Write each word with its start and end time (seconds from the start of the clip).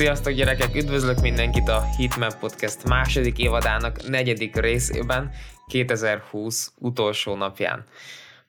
Sziasztok 0.00 0.32
gyerekek, 0.32 0.74
üdvözlök 0.74 1.20
mindenkit 1.20 1.68
a 1.68 1.84
Hitmap 1.96 2.38
Podcast 2.38 2.84
második 2.84 3.38
évadának 3.38 4.08
negyedik 4.08 4.56
részében, 4.56 5.30
2020 5.66 6.72
utolsó 6.76 7.34
napján. 7.34 7.84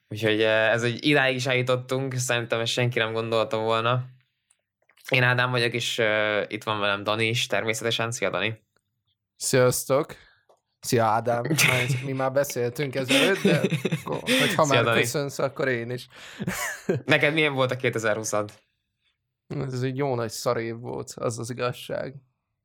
Úgyhogy 0.08 0.42
eh, 0.42 0.72
ez 0.72 0.82
egy 0.82 1.04
idáig 1.04 1.34
is 1.34 1.46
eljutottunk, 1.46 2.14
szerintem 2.14 2.60
ezt 2.60 2.72
senki 2.72 2.98
nem 2.98 3.12
gondolta 3.12 3.58
volna. 3.58 4.04
Én 5.08 5.22
Ádám 5.22 5.50
vagyok, 5.50 5.72
és 5.72 5.98
uh, 5.98 6.42
itt 6.48 6.64
van 6.64 6.80
velem 6.80 7.02
Dani 7.02 7.28
is, 7.28 7.46
természetesen. 7.46 8.10
Szia 8.10 8.30
Dani! 8.30 8.62
Sziasztok! 9.36 10.16
Szia 10.80 11.04
Ádám! 11.04 11.42
Mi 12.04 12.12
már 12.12 12.32
beszéltünk 12.32 12.94
ezelőtt, 12.94 13.42
de 13.42 13.60
akkor, 14.04 14.20
hogyha 14.20 14.64
Szia, 14.64 14.74
már 14.74 14.84
Dani. 14.84 15.00
köszönsz, 15.00 15.38
akkor 15.38 15.68
én 15.68 15.90
is. 15.90 16.08
Neked 17.04 17.34
milyen 17.34 17.54
volt 17.54 17.70
a 17.70 17.76
2020-ad? 17.76 18.48
Ez 19.60 19.82
egy 19.82 19.96
jó 19.96 20.14
nagy 20.14 20.30
szarév 20.30 20.78
volt, 20.78 21.10
az 21.10 21.38
az 21.38 21.50
igazság. 21.50 22.14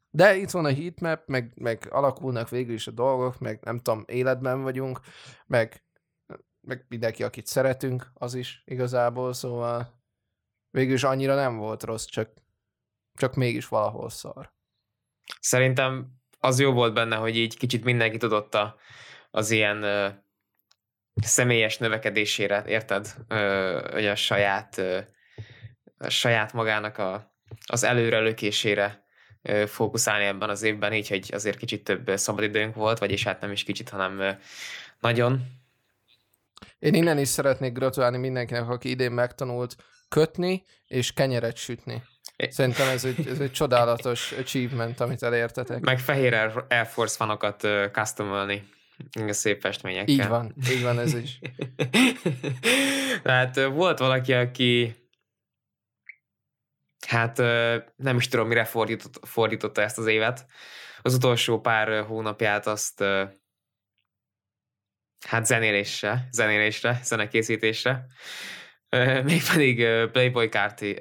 De 0.09 0.35
itt 0.35 0.49
van 0.49 0.65
a 0.65 0.73
heatmap, 0.73 1.27
meg, 1.27 1.51
meg 1.55 1.87
alakulnak 1.91 2.49
végül 2.49 2.73
is 2.73 2.87
a 2.87 2.91
dolgok, 2.91 3.39
meg 3.39 3.59
nem 3.63 3.77
tudom, 3.77 4.03
életben 4.07 4.61
vagyunk, 4.61 4.99
meg, 5.45 5.83
meg 6.61 6.85
mindenki, 6.89 7.23
akit 7.23 7.45
szeretünk, 7.45 8.11
az 8.13 8.33
is 8.33 8.63
igazából, 8.65 9.33
szóval 9.33 10.01
végül 10.69 10.93
is 10.93 11.03
annyira 11.03 11.35
nem 11.35 11.57
volt 11.57 11.83
rossz, 11.83 12.05
csak, 12.05 12.29
csak 13.13 13.35
mégis 13.35 13.67
valahol 13.67 14.09
szar. 14.09 14.53
Szerintem 15.39 16.17
az 16.39 16.59
jó 16.59 16.71
volt 16.71 16.93
benne, 16.93 17.15
hogy 17.15 17.37
így 17.37 17.57
kicsit 17.57 17.83
mindenki 17.83 18.17
tudott 18.17 18.53
a, 18.53 18.75
az 19.31 19.51
ilyen 19.51 19.83
ö, 19.83 20.09
személyes 21.13 21.77
növekedésére, 21.77 22.63
érted? 22.67 23.15
Ö, 23.27 23.89
hogy 23.91 24.05
a 24.05 24.15
saját 24.15 24.77
ö, 24.77 24.99
saját 26.07 26.53
magának 26.53 26.97
a, 26.97 27.33
az 27.65 27.83
előrelökésére 27.83 29.05
fókuszálni 29.65 30.25
ebben 30.25 30.49
az 30.49 30.63
évben, 30.63 30.93
így, 30.93 31.07
hogy 31.07 31.29
azért 31.33 31.57
kicsit 31.57 31.83
több 31.83 32.11
szabadidőnk 32.15 32.75
volt, 32.75 32.99
vagyis 32.99 33.23
hát 33.23 33.41
nem 33.41 33.51
is 33.51 33.63
kicsit, 33.63 33.89
hanem 33.89 34.37
nagyon. 34.99 35.45
Én 36.79 36.93
innen 36.93 37.17
is 37.17 37.27
szeretnék 37.27 37.73
gratulálni 37.73 38.17
mindenkinek, 38.17 38.69
aki 38.69 38.89
idén 38.89 39.11
megtanult 39.11 39.75
kötni 40.09 40.63
és 40.87 41.13
kenyeret 41.13 41.55
sütni. 41.55 42.03
Szerintem 42.49 42.87
ez 42.87 43.05
egy, 43.05 43.27
ez 43.27 43.39
egy 43.39 43.51
csodálatos 43.51 44.31
achievement, 44.31 44.99
amit 44.99 45.23
elértetek. 45.23 45.79
Meg 45.79 45.99
fehér 45.99 46.33
Air 46.67 46.85
Force 46.85 47.15
fanokat 47.15 47.63
uh, 47.63 47.91
customolni 47.91 48.69
szép 49.27 49.61
festményekkel. 49.61 50.13
Így 50.13 50.27
van, 50.27 50.55
így 50.69 50.83
van 50.83 50.99
ez 50.99 51.13
is. 51.13 51.39
Tehát 53.23 53.65
volt 53.65 53.99
valaki, 53.99 54.33
aki 54.33 54.95
hát 57.07 57.37
nem 57.95 58.17
is 58.17 58.27
tudom, 58.27 58.47
mire 58.47 58.65
fordított, 58.65 59.27
fordította 59.27 59.81
ezt 59.81 59.97
az 59.97 60.05
évet. 60.05 60.45
Az 61.01 61.13
utolsó 61.13 61.61
pár 61.61 62.03
hónapját 62.05 62.67
azt 62.67 63.03
hát 65.27 65.45
zenélésre, 65.45 66.27
zenélésre, 66.31 66.99
zenekészítésre, 67.03 68.05
mégpedig 69.23 69.77
Playboy 70.11 70.47
Carti, 70.47 70.99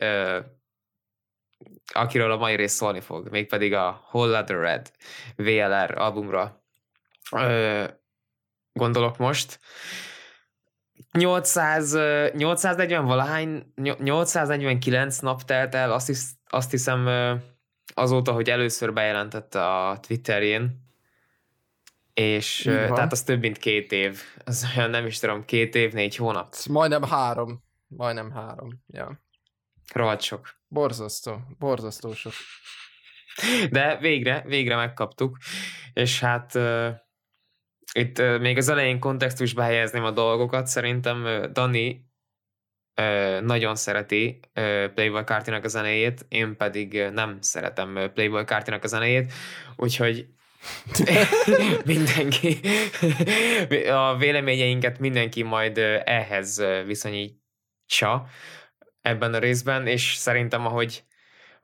akiről 1.93 2.31
a 2.31 2.37
mai 2.37 2.57
rész 2.57 2.73
szólni 2.73 3.01
fog, 3.01 3.29
mégpedig 3.29 3.75
a 3.75 4.07
Whole 4.11 4.39
Lotta 4.39 4.61
Red 4.61 4.91
VLR 5.37 5.99
albumra 5.99 6.65
gondolok 8.73 9.17
most. 9.17 9.61
800, 11.17 11.97
840 12.35 13.05
valahány, 13.05 13.73
849 13.99 15.19
nap 15.19 15.43
telt 15.43 15.75
el, 15.75 15.93
azt, 15.93 16.07
hisz, 16.07 16.31
azt 16.49 16.71
hiszem 16.71 17.09
azóta, 17.95 18.33
hogy 18.33 18.51
először 18.51 18.93
bejelentette 18.93 19.67
a 19.67 20.01
Twitterjén, 20.01 20.85
és 22.15 22.61
tehát 22.63 23.13
az 23.13 23.23
több 23.23 23.41
mint 23.41 23.59
két 23.59 23.93
év. 23.93 24.23
Az 24.45 24.67
olyan 24.77 24.91
nem 24.91 25.07
is 25.07 25.19
tudom, 25.19 25.45
két 25.45 25.75
év, 25.75 25.93
négy 25.93 26.17
hónap. 26.17 26.55
Majdnem 26.69 27.03
három. 27.03 27.65
Majdnem 27.89 28.31
három, 28.31 28.83
ja. 28.87 29.21
Rohadt 29.93 30.21
sok. 30.21 30.49
Borzasztó, 30.69 31.41
borzasztó 31.59 32.15
sok. 32.15 32.33
De 33.71 33.97
végre, 33.97 34.43
végre 34.47 34.77
megkaptuk, 34.77 35.37
és 35.93 36.21
hát 36.21 36.59
itt 37.97 38.19
uh, 38.19 38.41
még 38.41 38.57
az 38.57 38.69
elején 38.69 38.99
kontextusba 38.99 39.63
helyezném 39.63 40.05
a 40.05 40.11
dolgokat. 40.11 40.67
Szerintem 40.67 41.25
uh, 41.25 41.45
Dani 41.45 42.05
uh, 43.01 43.41
nagyon 43.41 43.77
szereti 43.77 44.41
Playboy 44.95 45.23
Cartinak 45.23 45.65
a 45.65 45.69
zenéjét, 45.69 46.27
én 46.29 46.57
pedig 46.57 47.03
nem 47.13 47.37
szeretem 47.41 48.11
Playboy 48.15 48.45
Cartinak 48.45 48.85
a 48.85 48.87
zenéjét, 48.87 49.33
úgyhogy 49.77 50.27
mindenki, 51.85 52.61
a 53.89 54.17
véleményeinket 54.17 54.99
mindenki 54.99 55.43
majd 55.43 55.79
ehhez 56.05 56.63
viszonyítsa 56.87 58.27
ebben 59.01 59.35
a 59.35 59.39
részben, 59.39 59.87
és 59.87 60.15
szerintem 60.15 60.67
ahogy 60.67 61.05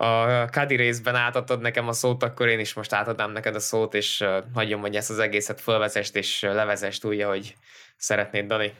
a 0.02 0.48
Kadi 0.50 0.76
részben 0.76 1.14
átadtad 1.14 1.60
nekem 1.60 1.88
a 1.88 1.92
szót, 1.92 2.22
akkor 2.22 2.48
én 2.48 2.58
is 2.58 2.74
most 2.74 2.92
átadnám 2.92 3.30
neked 3.30 3.54
a 3.54 3.60
szót, 3.60 3.94
és 3.94 4.24
hagyom, 4.54 4.80
hogy 4.80 4.96
ezt 4.96 5.10
az 5.10 5.18
egészet 5.18 5.60
fölvezest 5.60 6.16
és 6.16 6.40
levezest 6.40 7.04
úgy, 7.04 7.20
ahogy 7.20 7.56
szeretnéd, 7.96 8.46
Dani. 8.46 8.74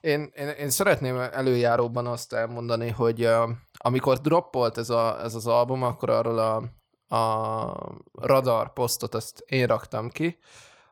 Én, 0.00 0.32
én, 0.34 0.48
én 0.48 0.70
szeretném 0.70 1.18
előjáróban 1.18 2.06
azt 2.06 2.32
elmondani, 2.32 2.88
hogy 2.88 3.24
uh, 3.24 3.50
amikor 3.72 4.18
droppolt 4.18 4.78
ez, 4.78 4.90
a, 4.90 5.22
ez 5.22 5.34
az 5.34 5.46
album, 5.46 5.82
akkor 5.82 6.10
arról 6.10 6.38
a, 6.38 6.62
a 7.16 7.94
radar 8.12 8.72
posztot 8.72 9.14
ezt 9.14 9.44
én 9.46 9.66
raktam 9.66 10.10
ki, 10.10 10.38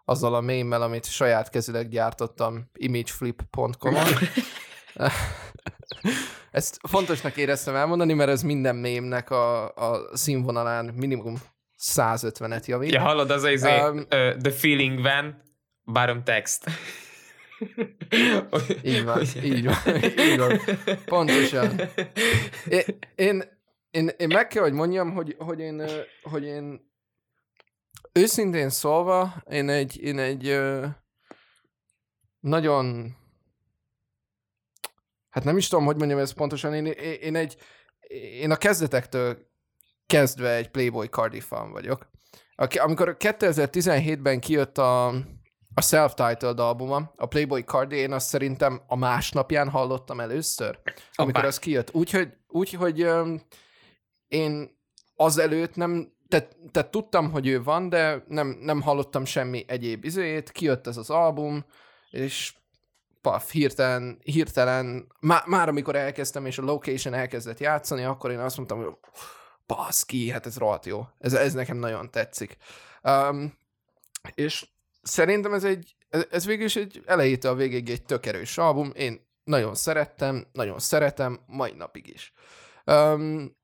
azzal 0.04 0.34
a 0.34 0.40
mémmel, 0.40 0.82
amit 0.82 1.04
saját 1.04 1.50
kezileg 1.50 1.88
gyártottam 1.88 2.70
imageflip.com-on. 2.74 4.06
Ezt 6.50 6.78
fontosnak 6.88 7.36
éreztem 7.36 7.74
elmondani, 7.74 8.12
mert 8.12 8.30
ez 8.30 8.42
minden 8.42 8.76
mémnek 8.76 9.30
a, 9.30 9.74
a 9.74 10.16
színvonalán 10.16 10.84
minimum 10.84 11.36
150-et 11.78 12.64
javít. 12.64 12.92
Ja, 12.92 13.00
hallod, 13.00 13.30
az 13.30 13.42
az 13.42 13.62
um, 13.62 13.96
uh, 13.98 14.06
The 14.36 14.50
Feeling 14.50 15.02
Van, 15.02 15.42
bottom 15.82 16.24
text. 16.24 16.70
így 18.82 19.04
van, 19.04 19.22
így 19.42 19.64
van, 19.64 19.76
így 20.18 20.38
van. 20.38 20.60
Pontosan. 21.04 21.80
Én, 22.68 22.82
én, 23.14 23.42
én, 23.90 24.10
én 24.16 24.28
meg 24.28 24.46
kell, 24.46 24.62
hogy 24.62 24.72
mondjam, 24.72 25.12
hogy, 25.12 25.34
hogy, 25.38 25.60
én, 25.60 25.82
hogy 26.22 26.44
én 26.44 26.90
őszintén 28.12 28.70
szólva, 28.70 29.42
én 29.50 29.68
egy, 29.68 30.02
én 30.02 30.18
egy 30.18 30.58
nagyon 32.40 33.16
hát 35.30 35.44
nem 35.44 35.56
is 35.56 35.68
tudom, 35.68 35.84
hogy 35.84 35.96
mondjam 35.96 36.18
ezt 36.18 36.34
pontosan, 36.34 36.74
én, 36.74 36.86
én 37.20 37.36
egy, 37.36 37.56
én 38.40 38.50
a 38.50 38.56
kezdetektől 38.56 39.46
kezdve 40.06 40.54
egy 40.54 40.70
Playboy 40.70 41.06
Cardi 41.06 41.40
fan 41.40 41.72
vagyok. 41.72 42.10
Amikor 42.78 43.16
2017-ben 43.18 44.40
kijött 44.40 44.78
a, 44.78 45.06
a 45.74 45.80
self-titled 45.80 46.60
albuma, 46.60 47.12
a 47.16 47.26
Playboy 47.26 47.62
Cardi, 47.62 47.96
én 47.96 48.12
azt 48.12 48.28
szerintem 48.28 48.82
a 48.86 48.96
másnapján 48.96 49.68
hallottam 49.68 50.20
először, 50.20 50.78
amikor 51.14 51.38
Opa. 51.38 51.48
az 51.48 51.58
kijött. 51.58 51.94
Úgyhogy 51.94 52.28
úgy, 52.48 52.72
hogy 52.72 53.04
um, 53.04 53.42
én 54.28 54.78
azelőtt 55.16 55.74
nem, 55.74 56.12
tehát, 56.28 56.56
tehát 56.70 56.90
tudtam, 56.90 57.30
hogy 57.30 57.46
ő 57.46 57.62
van, 57.62 57.88
de 57.88 58.24
nem, 58.28 58.58
nem 58.60 58.80
hallottam 58.80 59.24
semmi 59.24 59.64
egyéb 59.66 60.04
izőjét, 60.04 60.50
kijött 60.50 60.86
ez 60.86 60.96
az 60.96 61.10
album, 61.10 61.64
és 62.10 62.54
paf, 63.20 63.50
hirtelen, 63.50 64.18
hirtelen, 64.24 65.12
má, 65.20 65.42
már 65.46 65.68
amikor 65.68 65.96
elkezdtem, 65.96 66.46
és 66.46 66.58
a 66.58 66.62
location 66.62 67.14
elkezdett 67.14 67.58
játszani, 67.58 68.04
akkor 68.04 68.30
én 68.30 68.38
azt 68.38 68.56
mondtam, 68.56 68.84
hogy 68.84 68.96
baszki, 69.66 70.30
hát 70.30 70.46
ez 70.46 70.56
rohadt 70.56 70.86
jó. 70.86 71.06
Ez, 71.18 71.32
ez 71.32 71.52
nekem 71.52 71.76
nagyon 71.76 72.10
tetszik. 72.10 72.56
Um, 73.02 73.58
és 74.34 74.66
szerintem 75.02 75.54
ez 75.54 75.64
egy, 75.64 75.96
ez, 76.08 76.26
ez 76.30 76.46
végül 76.46 76.64
is 76.64 76.76
egy 76.76 77.02
elejétől 77.06 77.52
a 77.52 77.54
végéig 77.54 77.90
egy 77.90 78.02
tök 78.02 78.26
erős 78.26 78.58
album. 78.58 78.92
Én 78.94 79.26
nagyon 79.44 79.74
szerettem, 79.74 80.46
nagyon 80.52 80.78
szeretem, 80.78 81.40
mai 81.46 81.72
napig 81.72 82.08
is. 82.08 82.32
Um, 82.84 83.56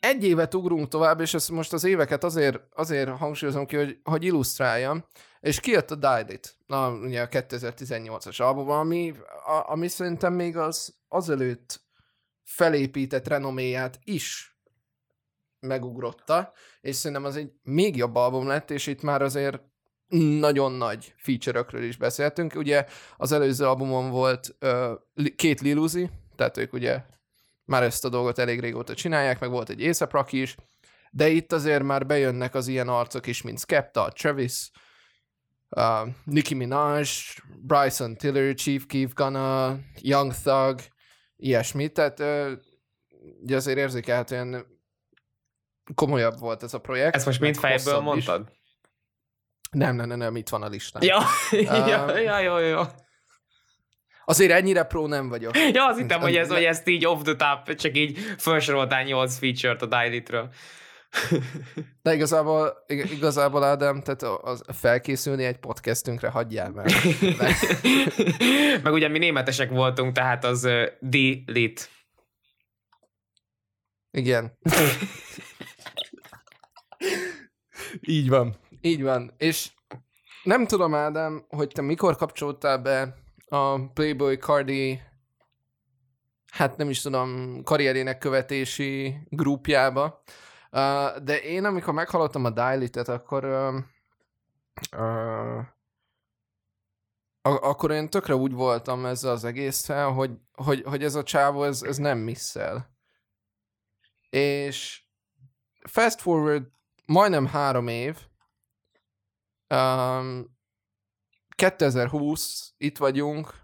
egy 0.00 0.24
évet 0.24 0.54
ugrunk 0.54 0.88
tovább, 0.88 1.20
és 1.20 1.34
ezt 1.34 1.50
most 1.50 1.72
az 1.72 1.84
éveket 1.84 2.24
azért, 2.24 2.60
azért 2.74 3.10
hangsúlyozom 3.10 3.66
ki, 3.66 3.76
hogy, 3.76 3.98
hogy 4.04 4.24
illusztráljam, 4.24 5.04
és 5.40 5.60
kijött 5.60 5.90
a 5.90 5.94
Died 5.94 6.30
It, 6.30 6.56
a, 6.66 6.88
ugye 6.88 7.22
a 7.22 7.28
2018-as 7.28 8.42
album, 8.42 8.70
ami, 8.70 9.14
a, 9.46 9.70
ami 9.70 9.88
szerintem 9.88 10.32
még 10.32 10.56
az 10.56 10.98
azelőtt 11.08 11.80
felépített 12.44 13.28
renoméját 13.28 13.98
is 14.04 14.56
megugrotta, 15.60 16.52
és 16.80 16.96
szerintem 16.96 17.24
az 17.24 17.36
egy 17.36 17.52
még 17.62 17.96
jobb 17.96 18.14
album 18.14 18.46
lett, 18.46 18.70
és 18.70 18.86
itt 18.86 19.02
már 19.02 19.22
azért 19.22 19.60
nagyon 20.40 20.72
nagy 20.72 21.14
feature-ökről 21.16 21.82
is 21.82 21.96
beszéltünk. 21.96 22.54
Ugye 22.54 22.86
az 23.16 23.32
előző 23.32 23.66
albumon 23.66 24.10
volt 24.10 24.56
uh, 24.60 25.30
két 25.36 25.60
Lil 25.60 25.76
Uzi, 25.76 26.10
tehát 26.36 26.56
ők 26.56 26.72
ugye 26.72 27.02
már 27.66 27.82
ezt 27.82 28.04
a 28.04 28.08
dolgot 28.08 28.38
elég 28.38 28.60
régóta 28.60 28.94
csinálják, 28.94 29.40
meg 29.40 29.50
volt 29.50 29.70
egy 29.70 29.96
Rocky 29.98 30.40
is, 30.40 30.54
de 31.10 31.28
itt 31.28 31.52
azért 31.52 31.82
már 31.82 32.06
bejönnek 32.06 32.54
az 32.54 32.66
ilyen 32.66 32.88
arcok 32.88 33.26
is, 33.26 33.42
mint 33.42 33.58
Skepta, 33.58 34.12
Travis, 34.14 34.70
uh, 35.68 36.08
Nicki 36.24 36.54
Minaj, 36.54 37.04
Bryson 37.62 38.16
Tiller, 38.16 38.54
Chief 38.54 38.86
Keef 38.86 39.12
Gunna, 39.14 39.78
Young 40.00 40.32
Thug, 40.34 40.80
ilyesmi, 41.36 41.88
tehát 41.88 42.20
uh, 42.20 42.52
ugye 43.42 43.56
azért 43.56 43.78
érzékelhetően 43.78 44.66
komolyabb 45.94 46.38
volt 46.38 46.62
ez 46.62 46.74
a 46.74 46.80
projekt. 46.80 47.14
Ezt 47.14 47.26
most 47.26 47.40
mind 47.40 47.56
fejből 47.56 48.00
mondtad? 48.00 48.48
Is. 48.50 48.54
Nem, 49.70 49.96
nem, 49.96 50.08
nem, 50.08 50.18
nem, 50.18 50.36
itt 50.36 50.48
van 50.48 50.62
a 50.62 50.68
listán. 50.68 51.02
Ja, 51.02 51.18
um, 51.52 51.86
ja, 51.86 52.18
ja, 52.18 52.38
jó, 52.38 52.58
jó. 52.58 52.82
Azért 54.28 54.52
ennyire 54.52 54.82
pro 54.82 55.06
nem 55.06 55.28
vagyok. 55.28 55.56
Ja, 55.72 55.86
azt 55.86 55.98
hittem, 55.98 56.20
hogy, 56.20 56.36
ez, 56.36 56.48
hogy 56.48 56.64
ezt 56.64 56.88
így 56.88 57.06
off 57.06 57.22
the 57.22 57.34
top, 57.34 57.74
csak 57.74 57.96
így 57.96 58.18
felsoroltál 58.38 59.02
8 59.02 59.38
feature-t 59.38 59.82
a 59.82 59.86
Daily-ről. 59.86 60.48
De 62.02 62.14
igazából, 62.14 62.84
igazából 62.86 63.64
Ádám, 63.64 64.02
tehát 64.02 64.22
az 64.42 64.62
felkészülni 64.72 65.44
egy 65.44 65.56
podcastünkre 65.56 66.28
hagyjál 66.28 66.70
meg. 66.70 66.90
meg 68.82 68.92
ugye 68.92 69.08
mi 69.08 69.18
németesek 69.18 69.70
voltunk, 69.70 70.12
tehát 70.12 70.44
az 70.44 70.64
uh, 70.64 70.84
D-lit. 71.00 71.90
Igen. 74.10 74.58
Így 78.00 78.28
van. 78.28 78.56
Így 78.80 79.02
van. 79.02 79.32
És 79.36 79.70
nem 80.42 80.66
tudom, 80.66 80.94
Ádám, 80.94 81.44
hogy 81.48 81.68
te 81.68 81.82
mikor 81.82 82.16
kapcsoltál 82.16 82.78
be 82.78 83.24
a 83.48 83.90
Playboy 83.92 84.36
Cardi 84.36 85.02
hát 86.56 86.76
nem 86.76 86.90
is 86.90 87.00
tudom, 87.00 87.60
karrierének 87.62 88.18
követési 88.18 89.20
grupjába, 89.28 90.22
uh, 90.70 91.16
de 91.16 91.40
én 91.42 91.64
amikor 91.64 91.94
meghallottam 91.94 92.44
a 92.44 92.50
Daily-et, 92.50 93.08
akkor 93.08 93.44
uh, 93.44 93.74
uh, 95.00 95.64
akkor 97.42 97.90
én 97.90 98.10
tökre 98.10 98.34
úgy 98.34 98.52
voltam 98.52 99.06
ezzel 99.06 99.30
az 99.30 99.44
egésszel, 99.44 100.10
hogy, 100.10 100.30
hogy, 100.52 100.82
hogy 100.82 101.04
ez 101.04 101.14
a 101.14 101.22
csávó, 101.22 101.64
ez, 101.64 101.82
ez 101.82 101.96
nem 101.96 102.18
misszel. 102.18 102.94
És 104.30 105.02
fast 105.88 106.20
forward 106.20 106.66
majdnem 107.04 107.46
három 107.46 107.88
év, 107.88 108.26
um, 109.74 110.55
2020, 111.56 112.72
itt 112.76 112.98
vagyunk, 112.98 113.54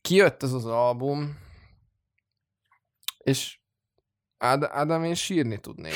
kijött 0.00 0.42
ez 0.42 0.52
az 0.52 0.66
album, 0.66 1.38
és 3.18 3.58
Ád- 4.38 4.70
Ádám, 4.70 5.04
én 5.04 5.14
sírni 5.14 5.58
tudnék. 5.58 5.94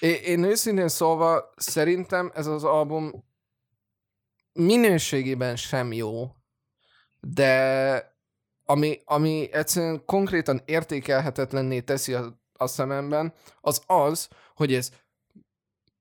Én, 0.00 0.14
én 0.14 0.42
őszintén 0.42 0.88
szólva 0.88 1.52
szerintem 1.56 2.30
ez 2.34 2.46
az 2.46 2.64
album 2.64 3.24
minőségében 4.52 5.56
sem 5.56 5.92
jó, 5.92 6.34
de 7.20 8.16
ami, 8.64 9.00
ami 9.04 9.52
egyszerűen 9.52 10.04
konkrétan 10.04 10.62
értékelhetetlenné 10.64 11.80
teszi 11.80 12.14
a, 12.14 12.40
a 12.52 12.66
szememben, 12.66 13.34
az 13.60 13.82
az, 13.86 14.28
hogy 14.54 14.74
ez 14.74 14.92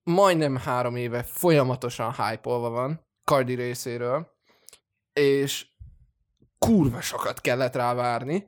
majdnem 0.04 0.56
három 0.56 0.96
éve 0.96 1.24
folyamatosan 1.24 2.14
hype 2.14 2.50
van 2.50 3.07
Cardi 3.28 3.54
részéről, 3.54 4.32
és 5.14 5.68
kurva 6.58 7.02
sokat 7.02 7.42
kellett 7.42 7.76
rá 7.76 7.94
várni, 7.94 8.48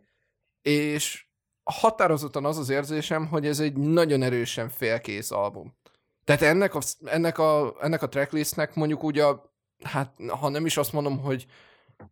és 0.61 1.25
határozottan 1.63 2.45
az 2.45 2.57
az 2.57 2.69
érzésem, 2.69 3.27
hogy 3.27 3.45
ez 3.45 3.59
egy 3.59 3.77
nagyon 3.77 4.21
erősen 4.21 4.69
félkész 4.69 5.31
album. 5.31 5.77
Tehát 6.23 6.41
ennek 6.41 6.75
a, 6.75 6.79
ennek 7.05 7.37
a, 7.37 7.75
ennek 7.81 8.01
a 8.01 8.09
tracklistnek 8.09 8.75
mondjuk 8.75 9.03
úgy 9.03 9.19
a, 9.19 9.53
hát 9.83 10.13
ha 10.27 10.49
nem 10.49 10.65
is 10.65 10.77
azt 10.77 10.93
mondom, 10.93 11.19
hogy 11.19 11.45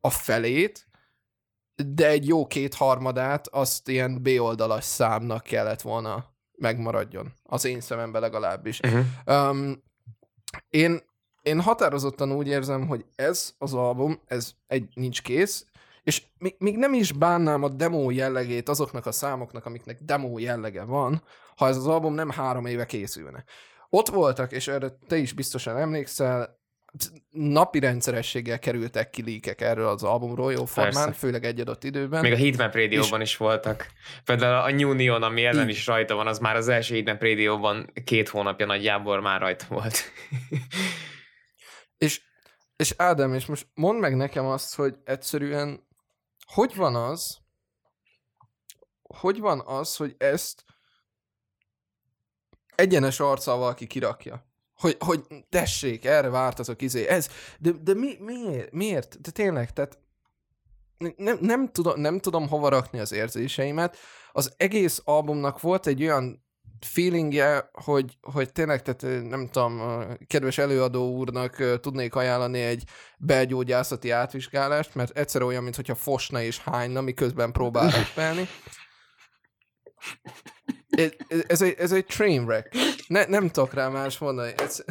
a 0.01 0.09
felét, 0.09 0.87
de 1.75 2.07
egy 2.07 2.27
jó 2.27 2.47
kétharmadát 2.47 3.47
azt 3.47 3.87
ilyen 3.87 4.21
B-oldalas 4.21 4.83
számnak 4.83 5.43
kellett 5.43 5.81
volna 5.81 6.25
megmaradjon. 6.57 7.33
Az 7.43 7.65
én 7.65 7.81
szememben 7.81 8.21
legalábbis. 8.21 8.79
Uh-huh. 8.79 9.49
Um, 9.49 9.83
én, 10.69 11.01
én 11.47 11.61
határozottan 11.61 12.31
úgy 12.31 12.47
érzem, 12.47 12.87
hogy 12.87 13.05
ez 13.15 13.53
az 13.57 13.73
album, 13.73 14.19
ez 14.27 14.51
egy 14.67 14.87
nincs 14.93 15.21
kész, 15.21 15.65
és 16.03 16.23
még, 16.37 16.55
még 16.57 16.77
nem 16.77 16.93
is 16.93 17.11
bánnám 17.11 17.63
a 17.63 17.69
demo 17.69 18.11
jellegét 18.11 18.69
azoknak 18.69 19.05
a 19.05 19.11
számoknak, 19.11 19.65
amiknek 19.65 19.99
demo 20.01 20.39
jellege 20.39 20.83
van, 20.83 21.23
ha 21.55 21.67
ez 21.67 21.77
az 21.77 21.87
album 21.87 22.13
nem 22.13 22.29
három 22.29 22.65
éve 22.65 22.85
készülne. 22.85 23.43
Ott 23.89 24.09
voltak, 24.09 24.51
és 24.51 24.67
erre 24.67 24.97
te 25.07 25.17
is 25.17 25.33
biztosan 25.33 25.77
emlékszel, 25.77 26.57
napi 27.29 27.79
rendszerességgel 27.79 28.59
kerültek 28.59 29.09
ki 29.09 29.21
líkek 29.21 29.61
erről 29.61 29.87
az 29.87 30.03
albumról 30.03 30.51
jó 30.51 30.65
formán, 30.65 30.93
Persze. 30.93 31.11
főleg 31.11 31.45
egy 31.45 31.59
adott 31.59 31.83
időben. 31.83 32.21
Még 32.21 32.33
a 32.33 32.37
Heatmap 32.37 32.75
Radio-ban 32.75 33.21
és... 33.21 33.29
is 33.29 33.37
voltak. 33.37 33.87
Például 34.25 34.65
a 34.65 34.71
New 34.71 34.93
Neon, 34.93 35.23
ami 35.23 35.45
ellen 35.45 35.69
is 35.69 35.87
rajta 35.87 36.15
van, 36.15 36.27
az 36.27 36.39
már 36.39 36.55
az 36.55 36.67
első 36.67 36.93
Heatmap 36.93 37.21
Radio-ban 37.21 37.91
két 38.03 38.29
hónapja 38.29 38.65
nagyjából 38.65 39.21
már 39.21 39.41
rajta 39.41 39.65
volt. 39.69 40.11
És, 41.97 42.21
és 42.75 42.93
Ádám, 42.97 43.33
és 43.33 43.45
most 43.45 43.67
mondd 43.73 43.99
meg 43.99 44.15
nekem 44.15 44.45
azt, 44.45 44.75
hogy 44.75 44.97
egyszerűen 45.03 45.87
hogy 46.45 46.75
van 46.75 46.95
az, 46.95 47.37
hogy 49.01 49.39
van 49.39 49.59
az, 49.65 49.95
hogy 49.95 50.15
ezt 50.17 50.63
egyenes 52.75 53.19
arccal 53.19 53.57
valaki 53.57 53.87
kirakja? 53.87 54.45
Hogy, 54.75 54.97
hogy 54.99 55.25
tessék, 55.49 56.05
erre 56.05 56.29
vártatok, 56.29 56.81
izé, 56.81 57.07
ez, 57.07 57.29
de, 57.59 57.71
de 57.71 57.93
mi, 57.93 58.17
miért, 58.19 58.71
miért? 58.71 59.21
De 59.21 59.31
tényleg, 59.31 59.73
tehát 59.73 59.99
nem, 61.15 61.37
nem, 61.41 61.71
tudom, 61.71 61.99
nem 61.99 62.19
tudom 62.19 62.47
hova 62.47 62.69
rakni 62.69 62.99
az 62.99 63.11
érzéseimet. 63.11 63.97
Az 64.31 64.53
egész 64.57 65.01
albumnak 65.03 65.61
volt 65.61 65.87
egy 65.87 66.03
olyan 66.03 66.46
feelingje, 66.85 67.69
hogy, 67.71 68.17
hogy 68.21 68.51
tényleg, 68.51 68.81
tehát 68.81 69.23
nem 69.23 69.47
tudom, 69.51 70.03
kedves 70.27 70.57
előadó 70.57 71.11
úrnak 71.11 71.79
tudnék 71.79 72.15
ajánlani 72.15 72.61
egy 72.61 72.83
belgyógyászati 73.17 74.09
átvizsgálást, 74.09 74.95
mert 74.95 75.17
egyszer 75.17 75.41
olyan, 75.41 75.63
mintha 75.63 75.95
fosna 75.95 76.41
és 76.41 76.59
hányna, 76.59 77.01
miközben 77.01 77.51
próbál 77.51 77.89
rappelni. 77.89 78.47
Ez, 80.89 81.11
ez, 81.47 81.61
egy, 81.61 81.75
ez 81.77 81.91
egy 81.91 82.05
train 82.05 82.43
wreck. 82.43 82.73
Ne, 83.07 83.25
nem 83.25 83.49
tudok 83.49 83.73
rá 83.73 83.87
más 83.87 84.17
mondani. 84.17 84.53
Ez... 84.57 84.83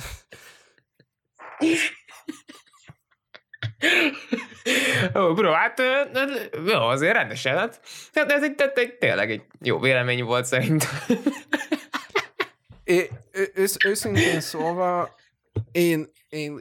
Ó, 5.15 5.35
bro, 5.35 5.53
hát 5.53 5.83
jó, 6.67 6.79
azért 6.79 7.15
rendesen. 7.15 7.57
Hát, 7.57 7.81
ez 8.13 8.43
egy, 8.43 8.63
egy, 8.75 8.97
tényleg 8.99 9.31
egy 9.31 9.43
jó 9.61 9.79
vélemény 9.79 10.25
volt 10.25 10.45
szerintem. 10.45 10.91
É, 12.87 13.11
ősz, 13.55 13.77
őszintén 13.85 14.41
szólva, 14.41 15.15
én, 15.73 16.11
én 16.29 16.61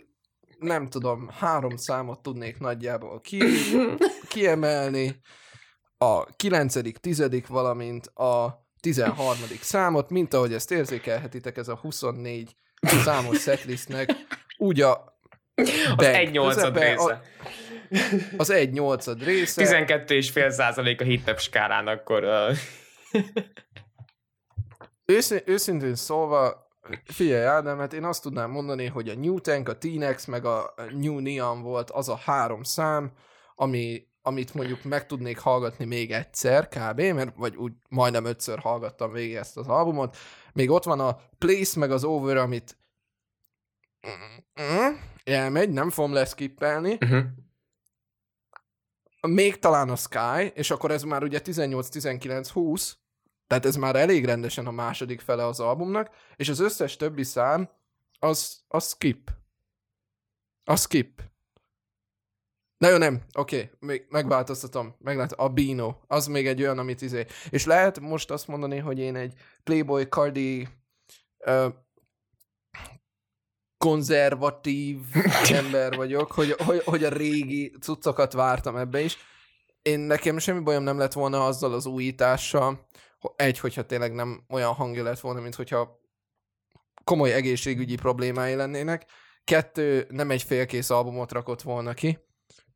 nem 0.60 0.90
tudom, 0.90 1.30
három 1.40 1.76
számot 1.76 2.22
tudnék 2.22 2.60
nagyjából 2.60 3.22
ki, 3.22 3.42
kiemelni, 4.34 5.20
a 5.98 6.26
kilencedik, 6.26 6.98
tizedik, 6.98 7.48
valamint 7.48 8.08
a 8.08 8.66
tizenharmadik 8.80 9.64
számot, 9.64 10.10
mint 10.10 10.34
ahogy 10.34 10.54
ezt 10.54 10.72
érzékelhetitek, 10.72 11.58
ez 11.58 11.68
a 11.68 11.76
24 11.76 12.56
számos 13.04 13.42
setlistnek, 13.42 14.16
úgy 14.58 14.82
a 14.82 15.20
az 15.96 16.06
egy 16.06 16.32
nyolcad 16.32 16.78
része. 16.78 17.04
A, 17.04 17.22
az 18.38 18.50
egy 18.50 18.72
nyolcad 18.72 19.24
része. 19.24 19.62
12 19.62 20.16
és 20.16 20.30
fél 20.30 20.50
százalék 20.50 21.02
a 21.02 21.04
hitnep 21.04 21.40
skálán, 21.40 21.88
akkor... 21.88 22.24
Uh... 22.24 22.58
Őszín, 25.06 25.40
őszintén 25.46 25.96
szólva, 25.96 26.68
figyelj 27.04 27.46
Ádám, 27.46 27.78
hát 27.78 27.94
én 27.94 28.04
azt 28.04 28.22
tudnám 28.22 28.52
mondani, 28.52 28.86
hogy 28.86 29.10
a 29.10 29.16
New 29.16 29.40
Tank, 29.40 29.70
a 29.70 29.78
T-Nex, 29.78 30.26
meg 30.26 30.46
a 30.46 30.74
New 30.92 31.20
Neon 31.20 31.62
volt 31.62 31.90
az 31.90 32.10
a 32.10 32.16
három 32.16 32.64
szám, 32.64 33.12
ami, 33.56 34.08
amit 34.22 34.54
mondjuk 34.54 34.84
meg 34.84 35.06
tudnék 35.06 35.40
hallgatni 35.40 35.86
még 35.86 36.12
egyszer 36.12 36.68
kb., 36.68 37.02
mert 37.02 37.36
vagy 37.36 37.56
úgy 37.56 37.74
majdnem 37.90 38.26
ötször 38.26 38.60
hallgattam 38.60 39.12
végig 39.12 39.36
ezt 39.36 39.58
az 39.58 39.68
albumot. 39.68 40.18
Még 40.54 40.70
ott 40.70 40.84
van 40.84 41.00
a 41.00 41.20
Place, 41.38 41.80
meg 41.80 41.92
az 41.92 42.04
Over, 42.04 42.38
amit 42.38 42.78
elmegy, 45.24 45.70
nem 45.70 45.90
fogom 45.90 46.14
leszkippelni. 46.14 46.98
Uh-huh. 47.02 47.24
Még 49.28 49.60
talán 49.60 49.90
a 49.90 49.96
Sky, 49.96 50.52
és 50.54 50.72
akkor 50.72 50.92
ez 50.92 51.04
már 51.04 51.24
ugye 51.24 51.40
18-19-20, 51.44 52.92
tehát 53.48 53.66
ez 53.66 53.76
már 53.76 53.96
elég 53.96 54.26
rendesen 54.26 54.68
a 54.68 54.72
második 54.72 55.22
fele 55.22 55.46
az 55.46 55.60
albumnak, 55.60 56.10
és 56.36 56.50
az 56.50 56.60
összes 56.60 56.96
többi 56.96 57.24
szám 57.24 57.70
az, 58.20 58.64
az 58.68 58.88
skip. 58.88 59.32
A 60.64 60.76
skip. 60.76 61.22
Na 62.78 62.90
jó, 62.90 62.98
nem. 62.98 63.22
Oké, 63.34 63.56
okay. 63.56 63.70
még 63.80 64.06
megváltoztatom. 64.10 64.96
Meglát, 65.00 65.32
a 65.32 65.50
Bino. 65.50 65.96
Az 66.08 66.28
még 66.28 66.48
egy 66.48 66.62
olyan, 66.62 66.80
amit 66.80 67.02
izé. 67.02 67.26
És 67.50 67.66
lehet 67.66 68.00
most 68.00 68.32
azt 68.32 68.48
mondani, 68.48 68.78
hogy 68.78 69.00
én 69.00 69.16
egy 69.16 69.34
Playboy 69.64 70.04
Cardi 70.04 70.68
uh, 71.46 71.74
konzervatív 73.78 75.00
ember 75.62 75.96
vagyok, 75.96 76.32
hogy, 76.32 76.52
hogy, 76.52 76.84
hogy 76.84 77.04
a 77.04 77.10
régi 77.10 77.76
cuccokat 77.80 78.34
vártam 78.34 78.76
ebbe 78.76 79.00
is. 79.00 79.18
Én 79.82 80.00
nekem 80.00 80.38
semmi 80.38 80.60
bajom 80.60 80.84
nem 80.84 80.98
lett 80.98 81.14
volna 81.14 81.46
azzal 81.46 81.74
az 81.74 81.86
újítással, 81.86 82.88
egy, 83.36 83.60
hogyha 83.60 83.86
tényleg 83.86 84.14
nem 84.14 84.46
olyan 84.50 84.74
hangja 84.74 85.04
lett 85.04 85.20
volna, 85.20 85.42
mint 85.42 85.56
hogyha 85.56 86.00
komoly 87.04 87.34
egészségügyi 87.34 87.96
problémái 87.96 88.56
lennének. 88.56 89.06
Kettő, 89.44 90.08
nem 90.10 90.32
egy 90.32 90.44
félkész 90.44 90.90
albumot 90.90 91.32
rakott 91.32 91.62
volna 91.62 91.94
ki, 91.94 92.20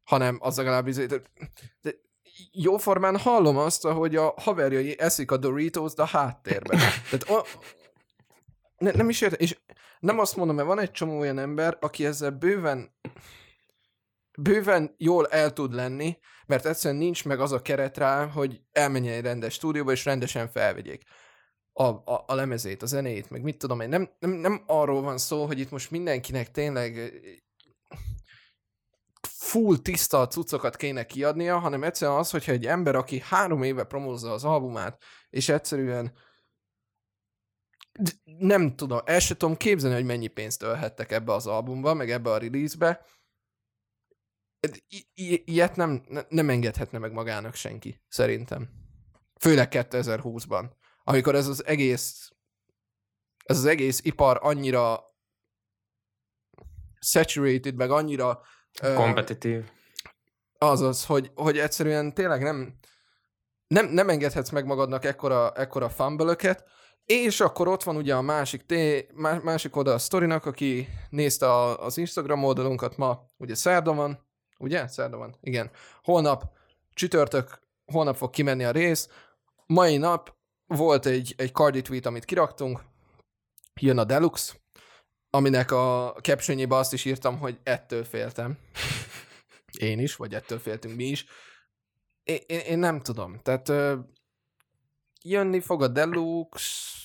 hanem 0.04 0.38
az 0.42 0.58
legalább 0.58 0.88
izé, 0.88 1.06
de, 1.06 1.22
de 1.82 1.94
jóformán 2.52 3.18
hallom 3.18 3.58
azt, 3.58 3.88
hogy 3.88 4.16
a 4.16 4.34
haverjai 4.38 5.00
eszik 5.00 5.32
a 5.32 5.38
Doritos 5.38 5.94
a 5.96 6.06
háttérben. 6.06 6.80
Tehát 7.10 7.30
o, 7.30 7.42
ne, 8.78 8.92
nem 8.92 9.10
is 9.10 9.22
értem, 9.22 9.40
és 9.40 9.58
nem 10.00 10.20
azt 10.20 10.36
mondom, 10.36 10.56
mert 10.56 10.68
van 10.68 10.80
egy 10.80 10.92
csomó 10.92 11.20
olyan 11.20 11.40
ember, 11.40 11.78
aki 11.80 12.06
ezzel 12.06 12.32
bőven 12.32 12.98
bőven 14.42 14.96
jól 14.98 15.28
el 15.28 15.54
tud 15.54 15.74
lenni, 15.74 16.18
mert 16.50 16.66
egyszerűen 16.66 17.00
nincs 17.00 17.26
meg 17.26 17.40
az 17.40 17.52
a 17.52 17.62
keret 17.62 17.98
rá, 17.98 18.26
hogy 18.26 18.62
elmenjen 18.72 19.14
egy 19.14 19.24
rendes 19.24 19.54
stúdióba, 19.54 19.92
és 19.92 20.06
rendesen 20.06 20.50
felvegyék 20.50 21.04
a, 21.74 21.84
a, 21.84 22.24
a 22.28 22.34
lemezét, 22.34 22.82
a 22.82 22.86
zenét, 22.86 23.30
meg 23.30 23.42
mit 23.42 23.58
tudom 23.58 23.80
én. 23.80 23.90
Nem, 23.90 24.10
nem, 24.20 24.32
nem 24.32 24.64
arról 24.66 25.02
van 25.02 25.18
szó, 25.18 25.46
hogy 25.46 25.60
itt 25.60 25.72
most 25.72 25.92
mindenkinek 25.92 26.52
tényleg 26.52 27.14
full 29.28 29.78
tiszta 29.78 30.28
cuccokat 30.28 30.76
kéne 30.76 31.06
kiadnia, 31.06 31.60
hanem 31.60 31.84
egyszerűen 31.84 32.18
az, 32.18 32.30
hogyha 32.30 32.52
egy 32.52 32.66
ember, 32.66 32.96
aki 32.96 33.20
három 33.20 33.64
éve 33.64 33.84
promózza 33.84 34.32
az 34.32 34.44
albumát, 34.44 35.02
és 35.30 35.50
egyszerűen 35.50 36.14
nem 38.24 38.76
tudom, 38.76 39.00
el 39.06 39.20
sem 39.20 39.38
tudom 39.38 39.58
képzelni, 39.58 39.96
hogy 39.96 40.06
mennyi 40.06 40.28
pénzt 40.28 40.64
ölhettek 40.64 41.12
ebbe 41.12 41.34
az 41.34 41.48
albumba, 41.48 41.94
meg 41.94 42.12
ebbe 42.12 42.32
a 42.32 42.38
release-be. 42.38 43.06
I- 44.88 45.08
i- 45.14 45.44
ilyet 45.46 45.76
nem, 45.76 46.04
nem 46.30 46.50
engedhetne 46.50 46.98
meg 46.98 47.12
magának 47.12 47.56
senki, 47.56 48.02
szerintem. 48.08 48.70
Főleg 49.40 49.68
2020-ban, 49.72 50.70
amikor 51.04 51.36
ez 51.36 51.48
az 51.48 51.66
egész 51.66 52.32
ez 53.44 53.58
az 53.58 53.66
egész 53.66 54.00
ipar 54.04 54.40
annyira 54.42 55.16
saturated, 57.00 57.76
meg 57.76 57.92
annyira 57.92 58.42
Kompetitív. 58.96 59.70
Azaz, 60.58 61.06
hogy, 61.06 61.32
hogy 61.36 61.58
egyszerűen 61.58 62.14
tényleg 62.14 62.42
nem, 62.42 62.78
nem, 63.68 63.88
nem 63.88 64.10
engedhetsz 64.10 64.50
meg 64.50 64.66
magadnak 64.66 65.06
ekkora, 65.06 65.52
ekkora 65.52 65.90
fumble 65.90 66.36
és 67.06 67.40
akkor 67.40 67.68
ott 67.68 67.84
van 67.84 67.96
ugye 67.96 68.16
a 68.16 68.22
másik, 68.22 68.66
té, 68.66 69.08
másik 69.44 69.76
oda 69.76 69.94
a 69.94 69.98
sztorinak, 69.98 70.46
aki 70.46 70.88
nézte 71.10 71.46
a, 71.46 71.86
az 71.86 71.98
Instagram 71.98 72.44
oldalunkat 72.44 72.98
ma, 72.98 73.26
ugye 73.38 73.56
szerda 73.56 73.94
van, 73.94 74.29
ugye? 74.60 74.88
Szerda 74.88 75.18
van, 75.18 75.36
igen. 75.42 75.72
Holnap, 76.04 76.44
csütörtök, 76.94 77.62
holnap 77.86 78.16
fog 78.16 78.30
kimenni 78.30 78.64
a 78.64 78.72
rész. 78.72 79.10
Mai 79.66 79.98
nap 79.98 80.36
volt 80.68 81.06
egy, 81.06 81.34
egy 81.38 81.52
cardi 81.52 81.82
tweet, 81.82 82.06
amit 82.06 82.26
kiraktunk, 82.26 82.82
jön 83.82 83.98
a 83.98 84.04
Deluxe, 84.04 84.54
aminek 85.30 85.72
a 85.72 86.16
captionjébe 86.22 86.76
azt 86.76 86.94
is 86.94 87.06
írtam, 87.06 87.38
hogy 87.38 87.60
ettől 87.64 88.04
féltem. 88.04 88.58
Én 89.80 90.00
is, 90.00 90.16
vagy 90.16 90.34
ettől 90.34 90.60
féltünk 90.60 90.96
mi 90.96 91.04
is. 91.04 91.26
Én, 92.24 92.40
én, 92.48 92.60
én 92.60 92.80
nem 92.80 93.00
tudom. 93.00 93.40
Tehát 93.42 93.70
ö, 93.70 94.00
jönni 95.24 95.60
fog 95.60 95.82
a 95.82 95.88
Deluxe, 95.88 96.98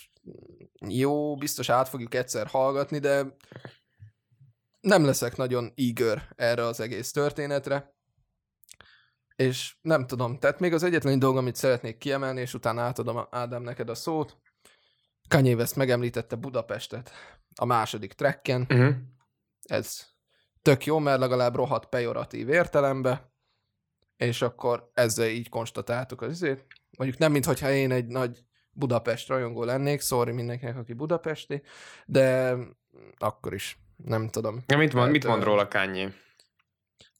jó, 0.88 1.36
biztos 1.36 1.68
át 1.68 1.88
fogjuk 1.88 2.14
egyszer 2.14 2.46
hallgatni, 2.46 2.98
de 2.98 3.36
nem 4.84 5.04
leszek 5.04 5.36
nagyon 5.36 5.72
eager 5.76 6.32
erre 6.36 6.64
az 6.64 6.80
egész 6.80 7.10
történetre. 7.10 7.94
És 9.36 9.76
nem 9.80 10.06
tudom, 10.06 10.38
tehát 10.38 10.60
még 10.60 10.72
az 10.72 10.82
egyetlen 10.82 11.18
dolog, 11.18 11.36
amit 11.36 11.56
szeretnék 11.56 11.98
kiemelni, 11.98 12.40
és 12.40 12.54
utána 12.54 12.82
átadom 12.82 13.26
Ádám 13.30 13.62
neked 13.62 13.88
a 13.88 13.94
szót. 13.94 14.38
Kanye 15.28 15.54
West 15.54 15.76
megemlítette 15.76 16.36
Budapestet 16.36 17.10
a 17.54 17.64
második 17.64 18.12
trekken. 18.12 18.60
Uh-huh. 18.60 18.94
Ez 19.62 20.06
tök 20.62 20.84
jó, 20.84 20.98
mert 20.98 21.20
legalább 21.20 21.54
rohadt 21.54 21.88
pejoratív 21.88 22.48
értelembe, 22.48 23.32
és 24.16 24.42
akkor 24.42 24.90
ezzel 24.94 25.28
így 25.28 25.48
konstatáltuk 25.48 26.22
az 26.22 26.30
izét. 26.30 26.66
Mondjuk 26.98 27.20
nem, 27.20 27.32
mintha 27.32 27.70
én 27.70 27.90
egy 27.90 28.06
nagy 28.06 28.44
Budapest 28.70 29.28
rajongó 29.28 29.64
lennék, 29.64 30.00
sorry 30.00 30.32
mindenkinek, 30.32 30.76
aki 30.76 30.92
budapesti, 30.92 31.62
de 32.06 32.56
akkor 33.16 33.54
is, 33.54 33.83
nem 33.96 34.28
tudom. 34.28 34.62
Ja, 34.66 34.76
mit 34.76 34.92
mond, 34.92 35.04
hát, 35.04 35.12
mit 35.12 35.26
mond 35.26 35.42
róla 35.42 35.68
Kanye? 35.68 36.12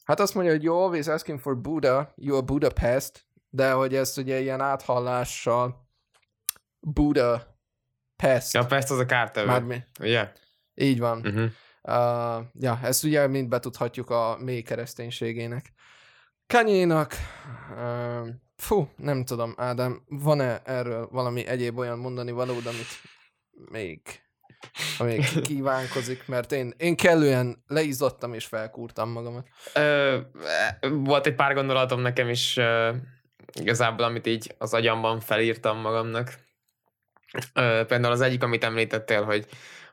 Hát 0.04 0.20
azt 0.20 0.34
mondja, 0.34 0.52
hogy 0.52 0.62
you 0.62 0.76
always 0.76 1.06
asking 1.06 1.40
for 1.40 1.60
Buddha, 1.60 2.12
you 2.16 2.36
are 2.36 2.44
Budapest, 2.44 3.26
de 3.48 3.72
hogy 3.72 3.94
ezt 3.94 4.18
ugye 4.18 4.40
ilyen 4.40 4.60
áthallással 4.60 5.88
Buddha 6.80 7.58
Pest. 8.16 8.52
Ja, 8.52 8.66
Pest 8.66 8.90
az 8.90 8.98
a 8.98 9.06
kártevő. 9.06 9.46
Már 9.46 9.62
mi? 9.62 9.82
Ugye? 10.00 10.32
Így 10.74 10.98
van. 10.98 11.18
Uh-huh. 11.18 11.50
Uh, 11.82 12.44
ja, 12.52 12.78
ezt 12.82 13.04
ugye 13.04 13.26
mind 13.26 13.48
betudhatjuk 13.48 14.10
a 14.10 14.36
mély 14.40 14.62
kereszténységének. 14.62 15.72
Kanyénak, 16.46 17.14
uh, 17.70 18.28
fú, 18.56 18.88
nem 18.96 19.24
tudom, 19.24 19.54
Ádám, 19.56 20.02
van-e 20.06 20.62
erről 20.64 21.08
valami 21.10 21.46
egyéb 21.46 21.78
olyan 21.78 21.98
mondani 21.98 22.30
valód, 22.30 22.66
amit 22.66 23.00
még, 23.70 24.23
még 24.98 25.24
kívánkozik, 25.48 26.26
mert 26.26 26.52
én, 26.52 26.74
én 26.76 26.96
kellően 26.96 27.64
leizottam 27.66 28.34
és 28.34 28.44
felkúrtam 28.44 29.10
magamat. 29.10 29.46
Ö, 29.74 30.18
volt 30.90 31.26
egy 31.26 31.34
pár 31.34 31.54
gondolatom 31.54 32.00
nekem 32.00 32.28
is 32.28 32.56
uh, 32.56 32.94
igazából, 33.52 34.04
amit 34.04 34.26
így 34.26 34.54
az 34.58 34.74
agyamban 34.74 35.20
felírtam 35.20 35.78
magamnak. 35.78 36.34
Uh, 37.36 37.86
például 37.86 38.12
az 38.12 38.20
egyik, 38.20 38.42
amit 38.42 38.64
említettél, 38.64 39.22
hogy, 39.22 39.46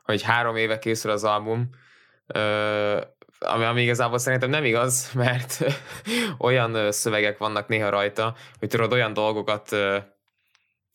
hogy 0.04 0.22
három 0.22 0.56
éve 0.56 0.78
készül 0.78 1.10
az 1.10 1.24
album, 1.24 1.70
uh, 2.34 3.00
ami, 3.38 3.64
ami 3.64 3.82
igazából 3.82 4.18
szerintem 4.18 4.50
nem 4.50 4.64
igaz, 4.64 5.10
mert 5.14 5.64
olyan 6.38 6.92
szövegek 6.92 7.38
vannak 7.38 7.68
néha 7.68 7.88
rajta, 7.88 8.34
hogy 8.58 8.68
tudod, 8.68 8.92
olyan 8.92 9.12
dolgokat 9.12 9.76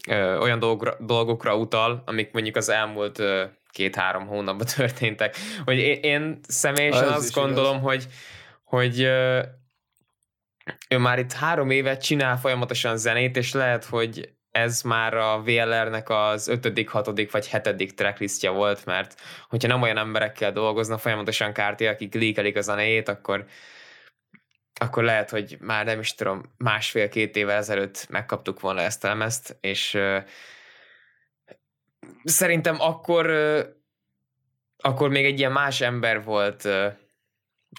uh, 0.09 0.41
olyan 0.41 0.59
dolgokra, 0.59 0.97
dolgokra 0.99 1.55
utal, 1.57 2.03
amik 2.05 2.31
mondjuk 2.31 2.55
az 2.55 2.69
elmúlt 2.69 3.19
uh, 3.19 3.41
két-három 3.69 4.27
hónapban 4.27 4.67
történtek. 4.75 5.35
Hogy 5.65 5.77
én, 5.77 5.99
én 6.01 6.39
személyesen 6.47 7.07
azt 7.07 7.33
gondolom, 7.33 7.77
igaz. 7.77 7.83
hogy, 7.83 8.07
hogy 8.63 9.01
uh, 9.03 9.43
ő 10.89 10.97
már 10.97 11.19
itt 11.19 11.33
három 11.33 11.69
évet 11.69 12.03
csinál 12.03 12.37
folyamatosan 12.37 12.97
zenét, 12.97 13.37
és 13.37 13.53
lehet, 13.53 13.85
hogy 13.85 14.35
ez 14.51 14.81
már 14.81 15.13
a 15.13 15.41
VLR-nek 15.41 16.09
az 16.09 16.47
ötödik, 16.47 16.89
hatodik 16.89 17.31
vagy 17.31 17.47
hetedik 17.47 17.93
tracklistja 17.93 18.51
volt, 18.51 18.85
mert 18.85 19.21
hogyha 19.49 19.67
nem 19.67 19.81
olyan 19.81 19.97
emberekkel 19.97 20.51
dolgozna 20.51 20.97
folyamatosan 20.97 21.53
Kárti, 21.53 21.85
akik 21.85 22.13
lékelik 22.13 22.57
a 22.57 22.61
zenéjét, 22.61 23.09
akkor 23.09 23.45
akkor 24.79 25.03
lehet, 25.03 25.29
hogy 25.29 25.57
már 25.59 25.85
nem 25.85 25.99
is 25.99 26.15
tudom, 26.15 26.43
másfél-két 26.57 27.35
évvel 27.35 27.57
ezelőtt 27.57 28.07
megkaptuk 28.09 28.59
volna 28.59 28.81
ezt 28.81 29.03
a 29.03 29.07
lemezt, 29.07 29.57
és 29.61 29.97
szerintem 32.23 32.75
akkor 32.79 33.29
akkor 34.77 35.09
még 35.09 35.25
egy 35.25 35.39
ilyen 35.39 35.51
más 35.51 35.81
ember 35.81 36.23
volt 36.23 36.67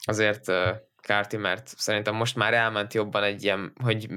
azért 0.06 0.48
uh, 0.48 0.76
Kárti, 1.00 1.36
mert 1.36 1.66
szerintem 1.76 2.14
most 2.14 2.36
már 2.36 2.54
elment 2.54 2.94
jobban 2.94 3.22
egy 3.22 3.44
ilyen, 3.44 3.72
hogy 3.82 4.08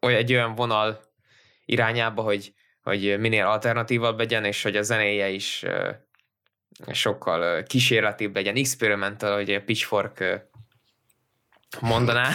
olyan, 0.00 0.18
egy 0.18 0.32
olyan 0.32 0.54
vonal 0.54 1.00
irányába, 1.64 2.22
hogy, 2.22 2.54
hogy 2.82 3.18
minél 3.18 3.46
alternatívabb 3.46 4.18
legyen, 4.18 4.44
és 4.44 4.62
hogy 4.62 4.76
a 4.76 4.82
zenéje 4.82 5.28
is 5.28 5.64
sokkal 6.92 7.62
kísérletibb 7.62 8.34
legyen, 8.34 8.56
experimental, 8.56 9.34
hogy 9.34 9.50
a 9.50 9.62
Pitchfork 9.62 10.24
mondaná. 11.80 12.28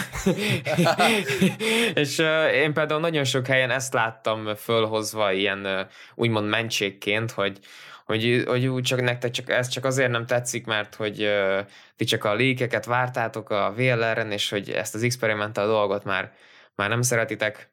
és 2.02 2.18
én 2.52 2.72
például 2.72 3.00
nagyon 3.00 3.24
sok 3.24 3.46
helyen 3.46 3.70
ezt 3.70 3.92
láttam 3.92 4.54
fölhozva 4.54 5.32
ilyen 5.32 5.66
uh, 5.66 5.80
úgymond 6.14 6.48
mentségként, 6.48 7.30
hogy, 7.30 7.58
hogy, 8.04 8.44
hogy 8.46 8.66
úgy 8.66 8.82
csak 8.82 9.00
nektek 9.00 9.30
csak, 9.30 9.50
ez 9.50 9.68
csak 9.68 9.84
azért 9.84 10.10
nem 10.10 10.26
tetszik, 10.26 10.66
mert 10.66 10.94
hogy 10.94 11.22
uh, 11.22 11.58
ti 11.96 12.04
csak 12.04 12.24
a 12.24 12.34
lékeket 12.34 12.84
vártátok 12.84 13.50
a 13.50 13.72
VLR-en, 13.76 14.32
és 14.32 14.50
hogy 14.50 14.70
ezt 14.70 14.94
az 14.94 15.02
experimental 15.02 15.66
dolgot 15.66 16.04
már, 16.04 16.32
már 16.74 16.88
nem 16.88 17.02
szeretitek. 17.02 17.70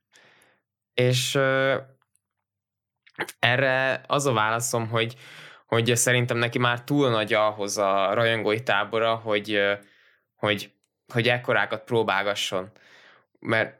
És 0.94 1.36
uh, 1.36 1.76
erre 3.40 4.02
az 4.08 4.26
a 4.26 4.34
válaszom, 4.34 4.90
hogy, 4.90 5.16
hogy 5.66 5.96
szerintem 5.96 6.38
neki 6.38 6.60
már 6.60 6.84
túl 6.84 7.10
nagy 7.10 7.34
ahhoz 7.34 7.78
a 7.78 8.14
rajongói 8.14 8.64
tábora, 8.64 9.16
hogy, 9.16 9.62
hogy 10.36 10.72
hogy 11.12 11.28
ekkorákat 11.28 11.84
próbálgasson. 11.84 12.72
Mert 13.40 13.80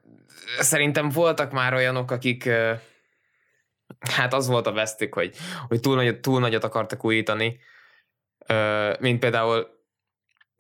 szerintem 0.60 1.10
voltak 1.10 1.52
már 1.52 1.74
olyanok, 1.74 2.12
akik 2.12 2.50
hát 4.00 4.34
az 4.34 4.48
volt 4.48 4.68
a 4.68 4.72
vesztük, 4.72 5.14
hogy, 5.14 5.36
hogy 5.68 5.80
túl, 5.80 5.96
nagyot, 5.96 6.20
túl 6.20 6.40
nagyot 6.40 6.64
akartak 6.64 7.06
újítani, 7.06 7.60
mint 9.00 9.20
például 9.20 9.78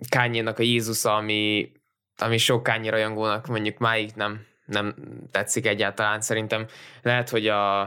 Kányénak 0.09 0.59
a 0.59 0.63
Jézus, 0.63 1.05
ami, 1.05 1.71
ami 2.17 2.37
sok 2.37 2.63
Kányi 2.63 2.89
rajongónak 2.89 3.47
mondjuk 3.47 3.77
máig 3.77 4.11
nem, 4.15 4.45
nem 4.65 4.95
tetszik 5.31 5.65
egyáltalán. 5.65 6.21
Szerintem 6.21 6.65
lehet, 7.01 7.29
hogy 7.29 7.47
a, 7.47 7.81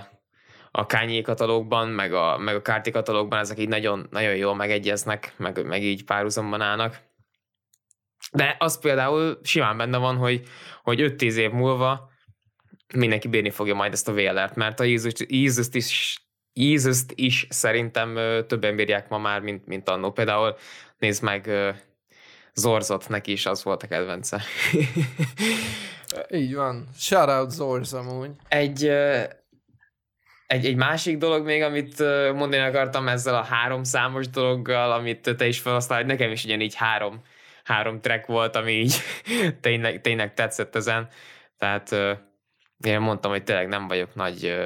a 0.71 0.87
Kanye 0.87 1.23
katalógban, 1.23 1.89
meg 1.89 2.13
a, 2.13 2.39
meg 2.39 2.55
a 2.55 2.63
Kárti 2.63 2.91
katalógban 2.91 3.39
ezek 3.39 3.59
így 3.59 3.69
nagyon, 3.69 4.07
nagyon 4.11 4.37
jól 4.37 4.55
megegyeznek, 4.55 5.35
meg, 5.37 5.67
meg 5.67 5.83
így 5.83 6.05
párhuzamban 6.05 6.61
állnak. 6.61 7.01
De 8.33 8.57
az 8.59 8.79
például 8.79 9.39
simán 9.43 9.77
benne 9.77 9.99
van, 9.99 10.17
hogy, 10.17 10.43
hogy 10.83 11.01
5-10 11.01 11.35
év 11.35 11.51
múlva 11.51 12.11
mindenki 12.95 13.29
bírni 13.29 13.51
fogja 13.51 13.75
majd 13.75 13.93
ezt 13.93 14.09
a 14.09 14.13
VLR-t, 14.13 14.55
mert 14.55 14.81
a 14.81 14.85
Jézus 14.85 15.69
is 15.73 16.23
Jézust 16.55 17.13
is 17.15 17.47
szerintem 17.51 18.15
többen 18.47 18.77
bírják 18.77 19.09
ma 19.09 19.19
már, 19.19 19.41
mint, 19.41 19.67
mint 19.67 19.89
annó. 19.89 20.13
Például 20.13 20.57
nézd 20.99 21.23
meg 21.23 21.51
Zorzot, 22.55 23.09
neki 23.09 23.33
is 23.33 23.47
az 23.47 23.63
volt 23.63 23.83
a 23.83 23.87
kedvence. 23.87 24.43
Így 26.31 26.55
van. 26.55 26.89
Shout 26.99 27.29
out 27.29 27.51
Zorz 27.51 27.93
amúgy. 27.93 28.31
Egy, 28.49 28.87
egy, 30.47 30.67
egy 30.67 30.77
másik 30.77 31.19
dolog 31.19 31.45
még, 31.45 31.63
amit 31.63 31.99
mondani 32.35 32.63
akartam 32.63 33.09
ezzel 33.09 33.35
a 33.35 33.43
három 33.43 33.83
számos 33.83 34.29
dologgal, 34.29 34.93
amit 34.93 35.37
te 35.37 35.47
is 35.47 35.61
felhasznál, 35.61 35.99
hogy 35.99 36.07
nekem 36.07 36.31
is 36.31 36.45
ugyanígy 36.45 36.75
három, 36.75 37.23
három 37.65 38.01
track 38.01 38.27
volt, 38.27 38.57
ami 38.57 38.73
így 38.73 38.95
tényleg, 39.61 40.01
tényleg 40.01 40.35
tetszett 40.35 40.77
ezen. 40.77 41.09
Tehát 41.57 41.93
én 42.85 43.01
mondtam, 43.01 43.31
hogy 43.31 43.45
tényleg 43.45 43.69
nem 43.69 43.89
vagyok 43.89 44.15
nagy, 44.15 44.59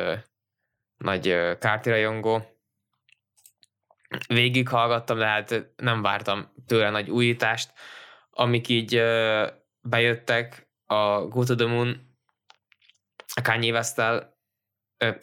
nagy 0.97 1.57
kártirajongó. 1.59 2.43
Végig 4.27 4.69
hallgattam, 4.69 5.19
de 5.19 5.27
hát 5.27 5.67
nem 5.77 6.03
vártam 6.03 6.53
tőle 6.67 6.91
nagy 6.91 7.11
újítást. 7.11 7.73
Amik 8.31 8.69
így 8.69 9.03
bejöttek, 9.81 10.69
a 10.87 11.21
Go 11.21 11.45
to 11.45 11.55
the 11.55 11.67
Moon, 11.67 12.17
a 13.35 13.43
Kanye 13.43 13.73
west 13.73 13.99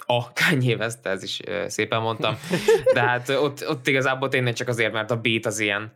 a 0.05 0.31
Kanye 0.39 0.75
West, 0.75 1.05
ez 1.05 1.23
is 1.23 1.39
szépen 1.67 2.01
mondtam, 2.01 2.37
de 2.93 3.01
hát 3.01 3.29
ott, 3.29 3.67
ott 3.67 3.87
igazából 3.87 4.29
tényleg 4.29 4.53
csak 4.53 4.67
azért, 4.67 4.93
mert 4.93 5.11
a 5.11 5.21
beat 5.21 5.45
az 5.45 5.59
ilyen 5.59 5.93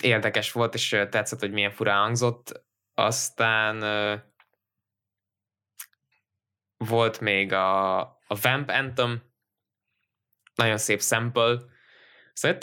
érdekes 0.00 0.52
volt, 0.52 0.74
és 0.74 0.88
tetszett, 1.10 1.40
hogy 1.40 1.52
milyen 1.52 1.70
furán 1.70 2.02
hangzott. 2.02 2.64
Aztán 2.94 3.84
volt 6.76 7.20
még 7.20 7.52
a, 7.52 8.00
a 8.00 8.38
Vamp 8.42 8.68
Anthem, 8.70 9.22
nagyon 10.54 10.78
szép 10.78 11.02
sample, 11.02 11.56
Szóval... 12.32 12.58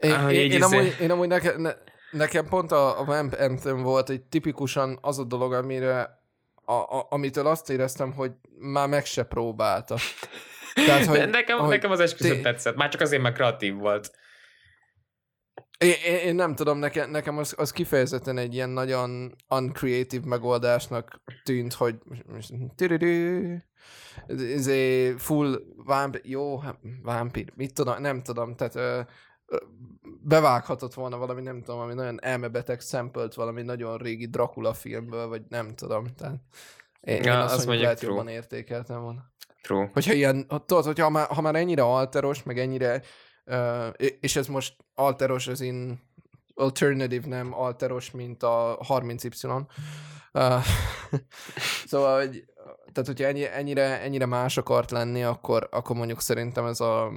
Én, 0.00 0.30
én, 0.30 0.50
én, 0.50 0.62
amúgy, 0.62 0.96
én 1.00 1.10
amúgy 1.10 1.28
neke, 1.28 1.56
ne, 1.56 1.72
Nekem 2.14 2.48
pont 2.48 2.72
a, 2.72 3.00
a 3.00 3.04
Vamp 3.04 3.34
Anthem 3.38 3.82
volt 3.82 4.10
egy 4.10 4.22
tipikusan 4.22 4.98
az 5.00 5.18
a 5.18 5.24
dolog, 5.24 5.52
amire 5.52 6.22
a, 6.64 6.72
a, 6.72 7.06
amitől 7.08 7.46
azt 7.46 7.70
éreztem, 7.70 8.12
hogy 8.12 8.32
már 8.58 8.88
meg 8.88 9.04
se 9.04 9.22
próbálta. 9.22 9.96
Tehát, 10.74 11.06
hogy, 11.06 11.28
nekem, 11.28 11.58
hogy 11.58 11.68
nekem 11.68 11.90
az 11.90 12.00
esküszöm 12.00 12.36
té... 12.36 12.40
tetszett, 12.40 12.76
már 12.76 12.88
csak 12.88 13.00
azért, 13.00 13.22
mert 13.22 13.34
kreatív 13.34 13.74
volt. 13.74 14.10
Én, 15.78 15.94
én, 16.24 16.34
nem 16.34 16.54
tudom, 16.54 16.78
nekem, 16.78 17.10
nekem 17.10 17.38
az, 17.38 17.54
az 17.56 17.72
kifejezetten 17.72 18.38
egy 18.38 18.54
ilyen 18.54 18.70
nagyon 18.70 19.36
uncreative 19.48 20.26
megoldásnak 20.26 21.22
tűnt, 21.44 21.72
hogy 21.72 21.96
ez 24.26 24.66
egy 24.66 25.14
full 25.18 25.60
vamp, 25.76 26.20
jó, 26.22 26.60
vampir, 27.02 27.52
mit 27.54 27.74
tudom, 27.74 28.00
nem 28.00 28.22
tudom, 28.22 28.56
tehát 28.56 29.06
bevághatott 30.20 30.94
volna 30.94 31.16
valami, 31.16 31.42
nem 31.42 31.62
tudom, 31.62 31.80
ami 31.80 31.94
nagyon 31.94 32.24
elmebeteg 32.24 32.80
szempölt 32.80 33.34
valami 33.34 33.62
nagyon 33.62 33.98
régi 33.98 34.26
Dracula 34.26 34.74
filmből, 34.74 35.28
vagy 35.28 35.42
nem 35.48 35.74
tudom. 35.74 36.06
Tehát 36.06 36.40
én, 37.00 37.22
ja, 37.22 37.32
én 37.32 37.38
azt, 37.38 37.54
azt 37.54 37.66
mondjuk 37.66 38.00
jobban 38.00 38.28
értékeltem 38.28 39.00
volna. 39.00 39.32
True. 39.64 39.90
Hogyha 39.92 40.12
ilyen, 40.12 40.46
tudod, 40.66 40.84
hogyha 40.84 41.10
már, 41.10 41.26
ha 41.26 41.40
már 41.40 41.54
ennyire 41.54 41.82
alteros, 41.82 42.42
meg 42.42 42.58
ennyire, 42.58 43.02
uh, 43.44 43.88
és 44.20 44.36
ez 44.36 44.46
most 44.46 44.76
alteros, 44.94 45.46
az 45.46 45.60
in 45.60 46.00
alternative, 46.54 47.28
nem 47.28 47.54
alteros, 47.54 48.10
mint 48.10 48.42
a 48.42 48.78
30Y. 48.88 49.62
Uh, 50.32 50.64
szóval, 51.90 52.20
hogy 52.20 52.44
tehát, 52.92 53.08
hogyha 53.08 53.26
ennyi, 53.26 53.46
ennyire, 53.46 54.00
ennyire 54.00 54.26
más 54.26 54.56
akart 54.56 54.90
lenni, 54.90 55.22
akkor, 55.22 55.68
akkor 55.70 55.96
mondjuk 55.96 56.20
szerintem 56.20 56.66
ez 56.66 56.80
a 56.80 57.12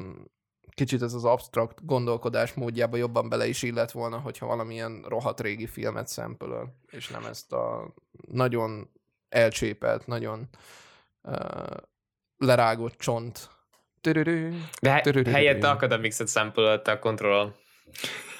kicsit 0.69 1.01
ez 1.01 1.13
az 1.13 1.25
abstrakt 1.25 1.85
gondolkodás 1.85 2.53
módjába 2.53 2.97
jobban 2.97 3.29
bele 3.29 3.47
is 3.47 3.63
illett 3.63 3.91
volna, 3.91 4.19
hogyha 4.19 4.45
valamilyen 4.45 5.05
rohadt 5.07 5.41
régi 5.41 5.67
filmet 5.67 6.07
szempölöl, 6.07 6.73
és 6.91 7.07
nem 7.07 7.25
ezt 7.25 7.53
a 7.53 7.93
nagyon 8.27 8.89
elcsépelt, 9.29 10.07
nagyon 10.07 10.49
uh, 11.21 11.77
lerágott 12.37 12.97
csont. 12.97 13.49
De 14.81 14.91
he- 14.91 15.27
helyette 15.27 15.69
Academix-et 15.69 16.27
szempölölte 16.27 16.91
a 16.91 16.99
kontrollon. 16.99 17.55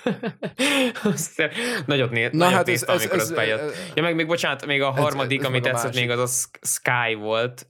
nagyot, 1.86 2.12
né- 2.12 2.32
Na, 2.32 2.38
nagyot 2.38 2.54
hát 2.54 2.66
néztem, 2.66 2.96
ez, 2.96 3.02
amikor 3.02 3.18
ez, 3.18 3.24
az 3.24 3.32
bejött. 3.36 3.76
Ja, 3.96 4.02
meg 4.02 4.16
még 4.16 4.28
bocsánat, 4.28 4.66
még 4.66 4.82
a 4.82 4.90
harmadik, 4.90 5.40
ez, 5.40 5.46
ez 5.46 5.50
ami 5.52 5.60
tetszett, 5.60 5.96
még 5.96 6.10
az 6.10 6.20
a 6.20 6.58
Sky 6.68 7.14
volt. 7.14 7.68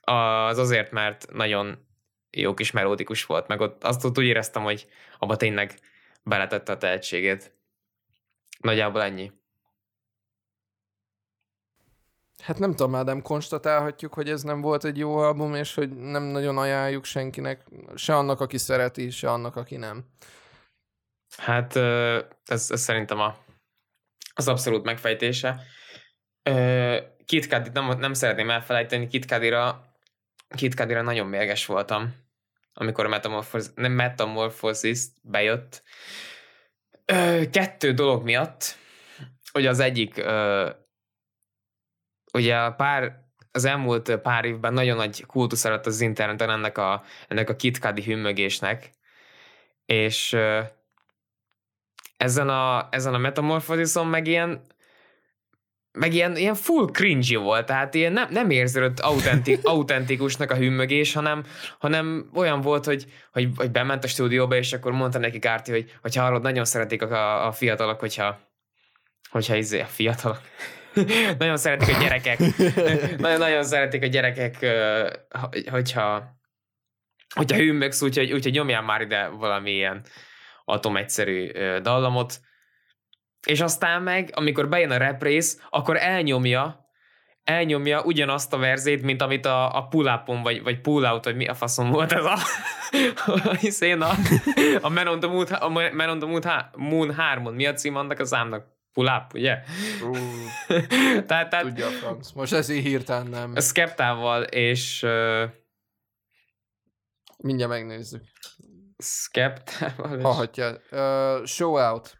Az 0.00 0.58
azért, 0.58 0.90
mert 0.90 1.32
nagyon 1.32 1.86
jó 2.30 2.54
kis 2.54 2.70
melódikus 2.70 3.24
volt, 3.24 3.46
meg 3.46 3.60
ott 3.60 3.84
azt 3.84 4.18
úgy 4.18 4.24
éreztem, 4.24 4.62
hogy 4.62 4.86
abba 5.18 5.36
tényleg 5.36 5.78
beletette 6.22 6.72
a 6.72 6.76
tehetségét. 6.76 7.56
Nagyjából 8.60 9.02
ennyi. 9.02 9.32
Hát 12.42 12.58
nem 12.58 12.70
tudom, 12.70 12.92
nem 13.04 13.22
konstatálhatjuk, 13.22 14.14
hogy 14.14 14.30
ez 14.30 14.42
nem 14.42 14.60
volt 14.60 14.84
egy 14.84 14.98
jó 14.98 15.16
album, 15.16 15.54
és 15.54 15.74
hogy 15.74 15.90
nem 15.90 16.22
nagyon 16.22 16.58
ajánljuk 16.58 17.04
senkinek, 17.04 17.64
se 17.94 18.16
annak, 18.16 18.40
aki 18.40 18.58
szereti, 18.58 19.10
se 19.10 19.30
annak, 19.30 19.56
aki 19.56 19.76
nem. 19.76 20.04
Hát 21.36 21.76
ez, 22.44 22.70
ez 22.70 22.80
szerintem 22.80 23.20
a, 23.20 23.36
az 24.34 24.48
abszolút 24.48 24.84
megfejtése. 24.84 25.62
Kit 27.24 27.72
nem, 27.72 27.98
nem 27.98 28.12
szeretném 28.12 28.50
elfelejteni, 28.50 29.06
Kit 29.06 29.26
Kit 30.56 30.74
nagyon 31.02 31.26
mérges 31.26 31.66
voltam, 31.66 32.14
amikor 32.72 33.04
a 33.04 33.08
Metamorphosis, 33.08 33.70
nem 33.74 33.92
Metamorphosis 33.92 35.00
bejött. 35.22 35.82
Kettő 37.50 37.92
dolog 37.92 38.22
miatt, 38.22 38.76
hogy 39.52 39.66
az 39.66 39.80
egyik, 39.80 40.24
ugye 42.32 42.56
a 42.56 42.72
pár, 42.72 43.26
az 43.52 43.64
elmúlt 43.64 44.16
pár 44.16 44.44
évben 44.44 44.72
nagyon 44.72 44.96
nagy 44.96 45.26
kultusz 45.26 45.64
lett 45.64 45.86
az 45.86 46.00
interneten 46.00 46.50
ennek 46.50 46.78
a, 46.78 47.02
ennek 47.28 47.50
a 47.50 47.56
kitkadi 47.56 48.02
hümmögésnek, 48.02 48.90
és 49.86 50.36
ezen 52.16 52.48
a, 52.48 52.88
ezen 52.90 53.14
a 53.14 53.18
metamorfozison 53.18 54.06
meg 54.06 54.26
ilyen 54.26 54.60
meg 55.92 56.14
ilyen, 56.14 56.36
ilyen 56.36 56.54
full 56.54 56.86
cringy 56.92 57.36
volt, 57.36 57.66
tehát 57.66 57.94
ilyen 57.94 58.12
nem, 58.12 58.28
nem 58.30 58.50
érződött 58.50 59.00
autentik, 59.00 59.60
autentikusnak 59.68 60.50
a 60.50 60.56
hümmögés, 60.56 61.12
hanem, 61.12 61.44
hanem 61.78 62.30
olyan 62.34 62.60
volt, 62.60 62.84
hogy, 62.84 63.06
hogy, 63.32 63.48
hogy 63.56 63.70
bement 63.70 64.04
a 64.04 64.08
stúdióba, 64.08 64.56
és 64.56 64.72
akkor 64.72 64.92
mondta 64.92 65.18
neki 65.18 65.38
Kárti, 65.38 65.70
hogy 65.70 65.98
hogyha 66.02 66.22
hallod, 66.22 66.42
nagyon 66.42 66.64
szeretik 66.64 67.02
a, 67.02 67.46
a 67.46 67.52
fiatalok, 67.52 68.00
hogyha 68.00 68.46
hogyha 69.30 69.54
izé, 69.54 69.80
a 69.80 69.84
fiatalok, 69.86 70.40
nagyon 71.38 71.56
szeretik 71.56 71.96
a 71.96 72.00
gyerekek, 72.00 72.38
nagyon-nagyon 73.18 73.64
szeretik 73.64 74.02
a 74.02 74.06
gyerekek, 74.06 74.66
hogyha 75.70 76.36
hogyha 77.34 77.56
hümmögsz, 77.56 78.02
úgyhogy, 78.02 78.32
úgyhogy 78.32 78.52
nyomjál 78.52 78.82
már 78.82 79.00
ide 79.00 79.28
valami 79.28 79.70
ilyen 79.70 80.02
atomegyszerű 80.64 81.50
dallamot, 81.82 82.40
és 83.46 83.60
aztán 83.60 84.02
meg, 84.02 84.30
amikor 84.32 84.68
bejön 84.68 84.90
a 84.90 84.96
rap 84.96 85.22
rész, 85.22 85.60
akkor 85.70 85.96
elnyomja, 85.96 86.86
elnyomja 87.44 88.02
ugyanazt 88.02 88.52
a 88.52 88.58
verzét, 88.58 89.02
mint 89.02 89.22
amit 89.22 89.46
a, 89.46 89.76
a 89.76 89.86
pull 89.86 90.22
vagy, 90.42 90.62
vagy 90.62 90.80
pull 90.80 91.04
out, 91.04 91.24
vagy 91.24 91.36
mi 91.36 91.46
a 91.46 91.54
faszom 91.54 91.90
volt 91.90 92.12
ez 92.12 92.24
a, 92.24 92.38
hiszén 93.60 94.00
a, 94.00 94.10
a 94.80 94.88
Man 94.88 95.06
on 95.06 95.20
the 95.20 95.28
Moon, 95.28 95.46
a 95.46 95.68
Man 95.68 96.08
on 96.08 96.18
the 96.18 96.28
Moon, 96.28 96.42
Moon 96.76 97.14
3-on. 97.18 97.54
Mi 97.54 97.66
a 97.66 97.72
cím 97.72 97.96
annak 97.96 98.18
a 98.18 98.24
számnak? 98.24 98.77
Pull 98.98 99.06
up, 99.06 99.34
ugye? 99.34 99.58
Uh, 100.02 100.18
tehát, 101.26 101.48
tehát, 101.48 101.62
Tudja 101.62 101.86
a 101.86 101.90
franc. 101.90 102.32
Most 102.32 102.52
ez 102.52 102.68
így 102.68 102.84
hirtelen 102.84 103.26
nem. 103.26 103.54
Skeptával, 103.56 104.42
és 104.42 105.02
uh, 105.02 105.42
mindjárt 107.36 107.70
megnézzük. 107.70 108.22
Skeptával. 108.98 110.20
Hallhatja. 110.20 110.76
Uh, 110.90 111.46
show 111.46 111.78
out. 111.78 112.16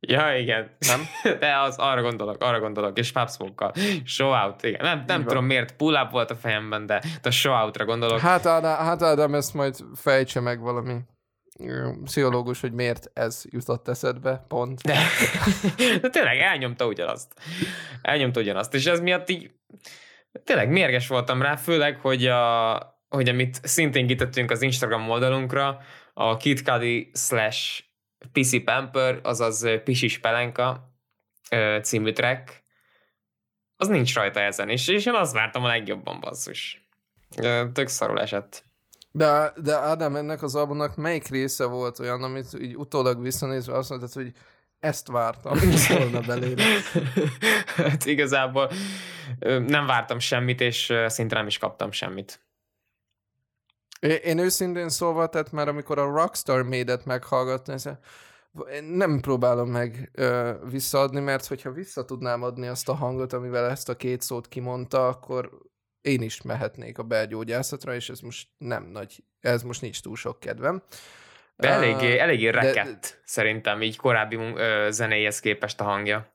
Ja, 0.00 0.36
igen. 0.36 0.76
Nem? 0.78 1.00
De 1.40 1.58
az 1.58 1.76
arra 1.78 2.02
gondolok, 2.02 2.42
arra 2.42 2.60
gondolok, 2.60 2.98
és 2.98 3.12
Pop 3.12 3.30
Smoke-kal. 3.30 3.72
Show 4.04 4.30
out, 4.30 4.62
igen. 4.62 4.80
Nem, 4.82 5.04
nem 5.06 5.24
tudom 5.24 5.44
miért, 5.44 5.76
pull 5.76 5.94
up 5.94 6.10
volt 6.10 6.30
a 6.30 6.36
fejemben, 6.36 6.86
de, 6.86 7.02
de 7.22 7.28
a 7.28 7.30
show 7.30 7.54
outra 7.54 7.84
gondolok. 7.84 8.18
Hát 8.18 8.46
Ádám, 8.46 8.76
hát 8.76 9.02
Ádám 9.02 9.34
ezt 9.34 9.54
majd 9.54 9.76
fejtse 9.94 10.40
meg 10.40 10.60
valami 10.60 11.00
pszichológus, 12.04 12.60
hogy 12.60 12.72
miért 12.72 13.10
ez 13.14 13.44
jutott 13.50 13.88
eszedbe, 13.88 14.44
pont. 14.48 14.80
De, 14.80 14.98
de 16.00 16.08
tényleg 16.10 16.38
elnyomta 16.38 16.86
ugyanazt. 16.86 17.40
Elnyomta 18.02 18.40
ugyanazt, 18.40 18.74
és 18.74 18.86
ez 18.86 19.00
miatt 19.00 19.28
így 19.28 19.50
tényleg 20.44 20.70
mérges 20.70 21.08
voltam 21.08 21.42
rá, 21.42 21.56
főleg, 21.56 22.00
hogy, 22.00 22.26
a, 22.26 22.74
hogy 23.08 23.28
amit 23.28 23.60
szintén 23.62 24.06
kitettünk 24.06 24.50
az 24.50 24.62
Instagram 24.62 25.10
oldalunkra, 25.10 25.78
a 26.14 26.36
KitKadi 26.36 27.10
slash 27.14 27.82
PC 28.32 28.64
Pamper, 28.64 29.20
azaz 29.22 29.68
Pisis 29.84 30.18
Pelenka 30.18 30.90
című 31.82 32.12
track, 32.12 32.62
az 33.76 33.88
nincs 33.88 34.14
rajta 34.14 34.40
ezen, 34.40 34.68
és, 34.68 34.88
és 34.88 35.06
én 35.06 35.14
azt 35.14 35.32
vártam 35.32 35.64
a 35.64 35.66
legjobban, 35.66 36.20
basszus. 36.20 36.86
Tök 37.72 37.88
szarul 37.88 38.20
esett. 38.20 38.64
De, 39.12 39.52
de 39.62 39.76
Ádám, 39.76 40.16
ennek 40.16 40.42
az 40.42 40.54
albumnak 40.54 40.96
melyik 40.96 41.28
része 41.28 41.64
volt 41.64 41.98
olyan, 41.98 42.22
amit 42.22 42.46
így 42.60 42.76
utólag 42.76 43.22
visszanézve 43.22 43.76
azt 43.76 43.88
mondtad, 43.88 44.12
hogy 44.12 44.32
ezt 44.78 45.08
vártam 45.08 45.58
volna 45.98 46.20
belőle. 46.20 46.64
hát 47.76 48.06
igazából 48.06 48.70
nem 49.66 49.86
vártam 49.86 50.18
semmit, 50.18 50.60
és 50.60 50.92
szinte 51.06 51.34
nem 51.34 51.46
is 51.46 51.58
kaptam 51.58 51.90
semmit. 51.90 52.40
Én 54.22 54.38
őszintén 54.38 54.88
szólva, 54.88 55.26
tehát 55.26 55.52
már 55.52 55.68
amikor 55.68 55.98
a 55.98 56.04
Rockstar 56.04 56.62
Made-et 56.62 57.04
meghallgattam, 57.04 57.76
nem 58.80 59.20
próbálom 59.20 59.70
meg 59.70 60.10
ö, 60.14 60.52
visszaadni, 60.70 61.20
mert 61.20 61.46
hogyha 61.46 61.70
vissza 61.70 62.04
tudnám 62.04 62.42
adni 62.42 62.66
azt 62.66 62.88
a 62.88 62.94
hangot, 62.94 63.32
amivel 63.32 63.70
ezt 63.70 63.88
a 63.88 63.96
két 63.96 64.22
szót 64.22 64.48
kimondta, 64.48 65.08
akkor 65.08 65.50
én 66.02 66.22
is 66.22 66.42
mehetnék 66.42 66.98
a 66.98 67.02
belgyógyászatra, 67.02 67.94
és 67.94 68.08
ez 68.08 68.20
most 68.20 68.48
nem 68.58 68.84
nagy, 68.84 69.24
ez 69.40 69.62
most 69.62 69.80
nincs 69.80 70.00
túl 70.00 70.16
sok 70.16 70.40
kedvem. 70.40 70.82
De 71.56 71.68
eléggé, 71.68 72.18
eléggé 72.18 72.48
rekett, 72.48 73.00
de, 73.00 73.20
szerintem, 73.24 73.82
így 73.82 73.96
korábbi 73.96 74.36
ö, 74.36 74.88
zenéhez 74.90 75.40
képest 75.40 75.80
a 75.80 75.84
hangja. 75.84 76.32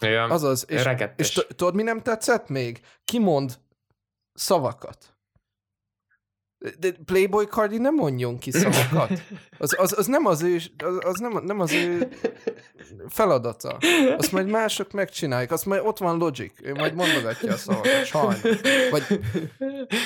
Olyan 0.00 0.30
Azaz, 0.30 0.64
és, 0.68 0.84
és 1.16 1.32
tudod, 1.32 1.74
mi 1.74 1.82
nem 1.82 2.02
tetszett 2.02 2.48
még? 2.48 2.80
Kimond 3.04 3.58
szavakat. 4.34 5.13
De 6.78 6.88
Playboy 7.04 7.44
Cardi 7.44 7.78
nem 7.78 7.94
mondjon 7.94 8.38
ki 8.38 8.50
szavakat. 8.50 9.10
Az, 9.58 9.74
az, 9.78 9.98
az 9.98 10.06
nem 10.06 10.26
az 10.26 10.42
ő, 10.42 10.54
az, 10.84 10.98
az 11.00 11.18
nem, 11.18 11.44
nem 11.44 11.60
az 11.60 11.72
ő 11.72 12.08
feladata. 13.08 13.76
Azt 14.16 14.32
majd 14.32 14.48
mások 14.48 14.92
megcsinálják. 14.92 15.52
Azt 15.52 15.66
majd 15.66 15.80
ott 15.84 15.98
van 15.98 16.18
Logic. 16.18 16.52
Ő 16.62 16.74
majd 16.74 16.94
mondogatja 16.94 17.52
a 17.52 17.56
szavakat. 17.56 18.04
Sajnos. 18.04 18.40
Vagy 18.90 19.20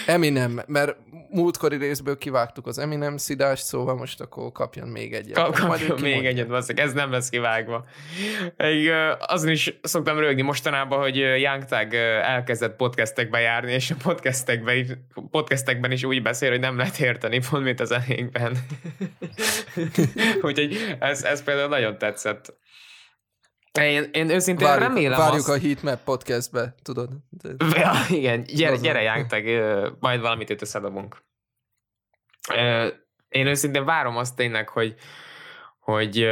Eminem, 0.06 0.62
mert 0.66 0.96
múltkori 1.30 1.76
részből 1.76 2.18
kivágtuk 2.18 2.66
az 2.66 2.78
Eminem 2.78 3.16
szidást, 3.16 3.64
szóval 3.64 3.94
most 3.94 4.20
akkor 4.20 4.52
kapjon 4.52 4.88
még 4.88 5.14
egyet. 5.14 5.34
Kap, 5.34 5.58
kapjon 5.58 6.00
még 6.00 6.26
egyet, 6.26 6.48
basszik. 6.48 6.78
Ez 6.78 6.92
nem 6.92 7.10
lesz 7.10 7.28
kivágva. 7.28 7.84
Egy, 8.56 8.90
azon 9.18 9.50
is 9.50 9.78
szoktam 9.82 10.18
rögni 10.18 10.42
mostanában, 10.42 11.00
hogy 11.00 11.16
Young 11.16 11.64
Tag 11.64 11.94
elkezdett 12.22 12.76
podcastekbe 12.76 13.40
járni, 13.40 13.72
és 13.72 13.90
a 13.90 13.94
podcastekben, 14.02 15.08
podcastekben 15.30 15.90
is 15.90 16.04
úgy 16.04 16.22
beszél, 16.22 16.47
hogy 16.50 16.60
nem 16.60 16.76
lehet 16.76 16.98
érteni, 16.98 17.40
pont 17.50 17.64
mint 17.64 17.80
az 17.80 17.88
zenénkben. 17.88 18.58
Úgyhogy 20.42 20.96
ez, 20.98 21.24
ez 21.24 21.44
például 21.44 21.68
nagyon 21.68 21.98
tetszett. 21.98 22.56
Én, 23.80 24.08
én 24.12 24.30
őszintén 24.30 24.66
várjuk, 24.66 24.88
remélem 24.88 25.18
Várjuk 25.18 25.48
azt... 25.48 25.48
a 25.48 25.66
Heatmap 25.66 26.02
podcastbe, 26.04 26.74
tudod? 26.82 27.10
Ja, 27.74 27.92
igen, 28.08 28.42
gyere, 28.42 28.76
gyere 28.76 29.02
Jánktek, 29.02 29.44
majd 30.00 30.20
valamit 30.20 30.50
itt 30.50 30.62
összedobunk. 30.62 31.16
Én 33.28 33.46
őszintén 33.46 33.84
várom 33.84 34.16
azt 34.16 34.36
tényleg, 34.36 34.68
hogy, 34.68 34.94
hogy 35.78 36.28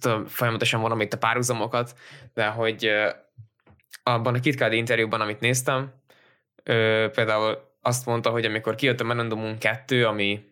tudom, 0.00 0.26
folyamatosan 0.26 0.80
vonom 0.80 1.00
itt 1.00 1.12
a 1.12 1.18
párhuzamokat, 1.18 1.98
de 2.34 2.46
hogy 2.46 2.90
abban 4.02 4.34
a 4.34 4.40
KitKat 4.40 4.72
interjúban, 4.72 5.20
amit 5.20 5.40
néztem, 5.40 5.92
például 7.12 7.58
azt 7.80 8.06
mondta, 8.06 8.30
hogy 8.30 8.44
amikor 8.44 8.74
kijött 8.74 9.00
a 9.00 9.04
Menendumon 9.04 9.58
2, 9.58 10.06
ami 10.06 10.50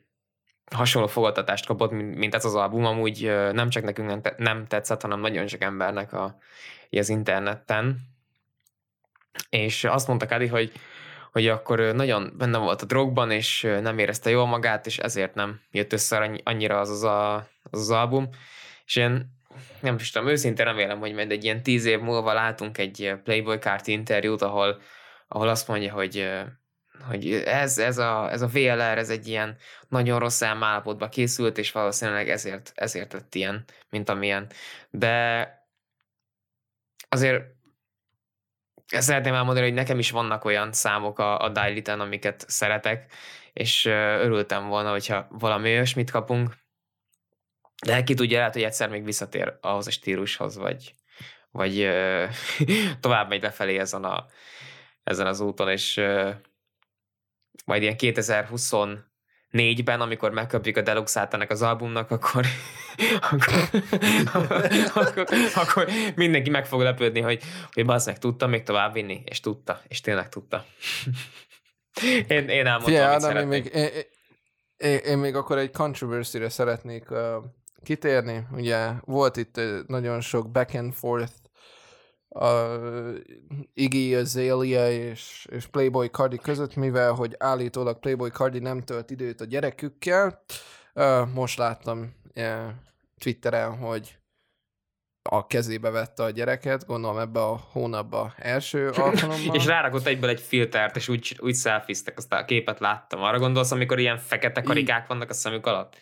hasonló 0.74 1.08
fogadtatást 1.08 1.66
kapott, 1.66 1.90
mint 1.90 2.34
ez 2.34 2.44
az 2.44 2.54
album, 2.54 2.84
amúgy 2.84 3.32
nem 3.52 3.68
csak 3.68 3.82
nekünk 3.82 4.36
nem 4.36 4.66
tetszett, 4.66 5.02
hanem 5.02 5.20
nagyon 5.20 5.46
sok 5.46 5.62
embernek 5.62 6.12
a, 6.12 6.36
az 6.90 7.08
interneten. 7.08 7.98
És 9.48 9.84
azt 9.84 10.06
mondta 10.06 10.26
Kadi, 10.26 10.46
hogy, 10.46 10.72
hogy 11.32 11.48
akkor 11.48 11.78
nagyon 11.78 12.34
benne 12.38 12.58
volt 12.58 12.82
a 12.82 12.86
drogban, 12.86 13.30
és 13.30 13.62
nem 13.80 13.98
érezte 13.98 14.30
jól 14.30 14.46
magát, 14.46 14.86
és 14.86 14.98
ezért 14.98 15.34
nem 15.34 15.60
jött 15.70 15.92
össze 15.92 16.40
annyira 16.44 16.80
az 16.80 16.90
az, 16.90 17.02
a, 17.02 17.34
az, 17.36 17.80
az 17.80 17.90
album. 17.90 18.28
És 18.84 18.96
én 18.96 19.38
nem 19.80 19.94
is 19.94 20.10
tudom, 20.10 20.28
őszintén 20.28 20.64
remélem, 20.64 20.98
hogy 20.98 21.14
majd 21.14 21.30
egy 21.30 21.44
ilyen 21.44 21.62
tíz 21.62 21.84
év 21.84 22.00
múlva 22.00 22.32
látunk 22.32 22.78
egy 22.78 23.14
Playboy 23.24 23.58
Kart 23.58 23.86
interjút, 23.86 24.42
ahol, 24.42 24.80
ahol 25.32 25.48
azt 25.48 25.68
mondja, 25.68 25.92
hogy 25.92 26.28
hogy 27.08 27.32
ez, 27.32 27.78
ez, 27.78 27.98
a, 27.98 28.30
ez 28.30 28.42
a 28.42 28.46
VLR, 28.46 28.98
ez 28.98 29.10
egy 29.10 29.28
ilyen 29.28 29.56
nagyon 29.88 30.18
rossz 30.18 30.42
állapotba 30.42 31.08
készült, 31.08 31.58
és 31.58 31.72
valószínűleg 31.72 32.28
ezért, 32.28 32.72
ezért 32.74 33.12
lett 33.12 33.34
ilyen, 33.34 33.64
mint 33.90 34.08
amilyen. 34.08 34.50
De 34.90 35.48
azért 37.08 37.44
ezt 38.88 39.06
szeretném 39.06 39.34
elmondani, 39.34 39.66
hogy 39.66 39.74
nekem 39.74 39.98
is 39.98 40.10
vannak 40.10 40.44
olyan 40.44 40.72
számok 40.72 41.18
a, 41.18 41.38
a 41.38 41.48
Daily-ten, 41.48 42.00
amiket 42.00 42.44
szeretek, 42.48 43.12
és 43.52 43.84
örültem 43.84 44.68
volna, 44.68 44.90
hogyha 44.90 45.26
valami 45.30 45.70
olyasmit 45.70 46.10
kapunk, 46.10 46.54
de 47.86 48.02
ki 48.02 48.14
tudja, 48.14 48.38
lehet, 48.38 48.52
hogy 48.52 48.62
egyszer 48.62 48.88
még 48.88 49.04
visszatér 49.04 49.58
ahhoz 49.60 49.86
a 49.86 49.90
stílushoz, 49.90 50.56
vagy, 50.56 50.94
vagy 51.50 51.88
tovább 53.00 53.28
megy 53.28 53.42
lefelé 53.42 53.78
ezen, 53.78 54.04
a, 54.04 54.26
ezen 55.10 55.26
az 55.26 55.40
úton, 55.40 55.68
és 55.68 56.00
majd 57.64 57.82
ilyen 57.82 57.96
2024-ben, 57.98 60.00
amikor 60.00 60.30
megkapjuk 60.30 60.76
a 60.76 60.80
deluxe 60.80 61.28
ennek 61.30 61.50
az 61.50 61.62
albumnak, 61.62 62.10
akkor, 62.10 62.46
akkor, 63.30 63.68
akkor, 64.94 65.26
akkor, 65.54 65.88
mindenki 66.14 66.50
meg 66.50 66.66
fog 66.66 66.80
lepődni, 66.80 67.20
hogy, 67.20 67.42
hogy 67.72 67.84
meg 67.84 68.18
tudta 68.18 68.46
még 68.46 68.62
tovább 68.62 68.92
vinni, 68.92 69.22
és 69.24 69.40
tudta, 69.40 69.80
és 69.88 70.00
tényleg 70.00 70.28
tudta. 70.28 70.64
én, 72.28 72.48
én 72.48 72.66
elmondtam, 72.66 72.80
Figyelj, 72.80 73.14
Ádám, 73.14 73.36
én 73.36 73.46
még, 73.46 73.70
én, 73.74 73.88
én, 74.76 74.96
én 74.96 75.18
még 75.18 75.34
akkor 75.34 75.58
egy 75.58 75.70
controversy-re 75.70 76.48
szeretnék 76.48 77.10
uh, 77.10 77.18
kitérni. 77.82 78.46
Ugye 78.52 78.90
volt 79.00 79.36
itt 79.36 79.60
nagyon 79.86 80.20
sok 80.20 80.50
back 80.50 80.74
and 80.74 80.92
forth 80.92 81.32
a 82.30 82.78
Iggy 83.74 84.14
Azalea 84.14 84.90
és, 84.90 85.46
és 85.50 85.66
Playboy 85.66 86.06
Cardi 86.06 86.36
között, 86.36 86.76
mivel 86.76 87.12
hogy 87.12 87.34
állítólag 87.38 87.98
Playboy 87.98 88.30
Cardi 88.30 88.58
nem 88.58 88.80
tölt 88.82 89.10
időt 89.10 89.40
a 89.40 89.44
gyerekükkel. 89.44 90.42
Most 91.34 91.58
láttam 91.58 92.14
Twitteren, 93.18 93.76
hogy 93.76 94.18
a 95.22 95.46
kezébe 95.46 95.90
vette 95.90 96.22
a 96.22 96.30
gyereket, 96.30 96.86
gondolom 96.86 97.18
ebbe 97.18 97.40
a 97.40 97.60
hónapba 97.72 98.32
első 98.36 98.88
alkalommal. 98.88 99.54
és 99.54 99.66
rárakott 99.66 100.06
egyből 100.06 100.30
egy 100.30 100.40
filtert, 100.40 100.96
és 100.96 101.08
úgy, 101.08 101.38
úgy 101.40 101.54
szelfiztek, 101.54 102.16
azt 102.16 102.32
a 102.32 102.44
képet 102.44 102.80
láttam. 102.80 103.22
Arra 103.22 103.38
gondolsz, 103.38 103.70
amikor 103.70 103.98
ilyen 103.98 104.18
fekete 104.18 104.62
karikák 104.62 105.06
vannak 105.06 105.30
a 105.30 105.32
szemük 105.32 105.66
alatt? 105.66 105.96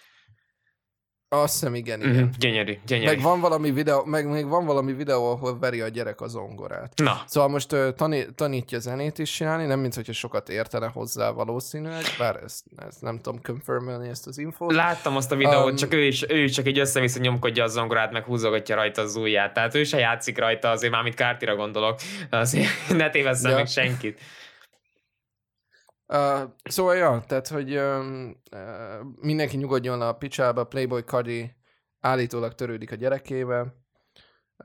Azt 1.30 1.52
hiszem, 1.52 1.74
igen, 1.74 2.00
igen. 2.00 2.24
Mm, 2.24 2.28
gyönyörű, 2.38 2.78
gyönyörű. 2.86 3.06
Meg 3.06 3.20
van 3.20 3.40
valami 3.40 3.70
videó, 3.70 4.04
meg 4.04 4.28
még 4.28 4.46
van 4.46 4.66
valami 4.66 4.92
videó, 4.92 5.30
ahol 5.30 5.58
veri 5.58 5.80
a 5.80 5.88
gyerek 5.88 6.20
az 6.20 6.30
zongorát. 6.30 6.92
Na. 6.96 7.22
Szóval 7.26 7.48
most 7.48 7.72
uh, 7.72 7.94
tanít, 7.94 8.34
tanítja 8.34 8.78
zenét 8.78 9.18
is 9.18 9.30
csinálni, 9.30 9.66
nem 9.66 9.80
mint 9.80 9.94
hogyha 9.94 10.12
sokat 10.12 10.48
értene 10.48 10.86
hozzá 10.86 11.30
valószínűleg, 11.30 12.02
bár 12.18 12.36
ezt, 12.44 12.64
ezt 12.88 13.00
nem 13.00 13.20
tudom 13.20 13.40
confirmelni 13.42 14.08
ezt 14.08 14.26
az 14.26 14.38
infót. 14.38 14.72
Láttam 14.72 15.16
azt 15.16 15.32
a 15.32 15.36
videót, 15.36 15.70
um, 15.70 15.76
csak 15.76 15.94
ő 15.94 16.02
is, 16.02 16.24
ő 16.28 16.48
csak 16.48 16.66
egy 16.66 16.78
össze-vissza 16.78 17.20
nyomkodja 17.20 17.64
a 17.64 17.66
zongorát, 17.66 18.12
meg 18.12 18.24
húzogatja 18.24 18.74
rajta 18.74 19.02
az 19.02 19.16
ujját. 19.16 19.52
Tehát 19.52 19.74
ő 19.74 19.84
se 19.84 19.98
játszik 19.98 20.38
rajta, 20.38 20.70
azért 20.70 20.92
már, 20.92 21.02
mint 21.02 21.14
Kártira 21.14 21.56
gondolok. 21.56 21.98
Azért 22.30 22.68
ne 22.88 23.10
tévesszem 23.10 23.50
ja. 23.50 23.56
meg 23.56 23.66
senkit. 23.66 24.20
Uh, 26.12 26.42
szóval, 26.64 26.96
ja, 26.96 27.24
tehát, 27.26 27.48
hogy 27.48 27.76
um, 27.76 28.40
uh, 28.52 29.06
mindenki 29.20 29.56
nyugodjon 29.56 30.00
a 30.00 30.12
picsába, 30.12 30.64
Playboy 30.64 31.00
Cardi 31.00 31.56
állítólag 32.00 32.54
törődik 32.54 32.92
a 32.92 32.94
gyerekével. 32.94 33.74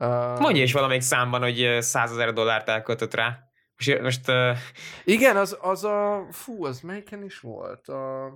Uh, 0.00 0.40
Mondja 0.40 0.62
is 0.62 0.72
valamelyik 0.72 1.02
számban, 1.02 1.42
hogy 1.42 1.76
100 1.80 2.10
ezer 2.10 2.32
dollárt 2.32 2.68
elköltött 2.68 3.14
rá. 3.14 3.38
Most, 3.76 4.00
most 4.00 4.28
uh... 4.28 4.56
Igen, 5.04 5.36
az, 5.36 5.58
az 5.60 5.84
a... 5.84 6.26
Fú, 6.30 6.64
az 6.64 6.80
melyiken 6.80 7.22
is 7.22 7.40
volt? 7.40 7.88
A... 7.88 8.32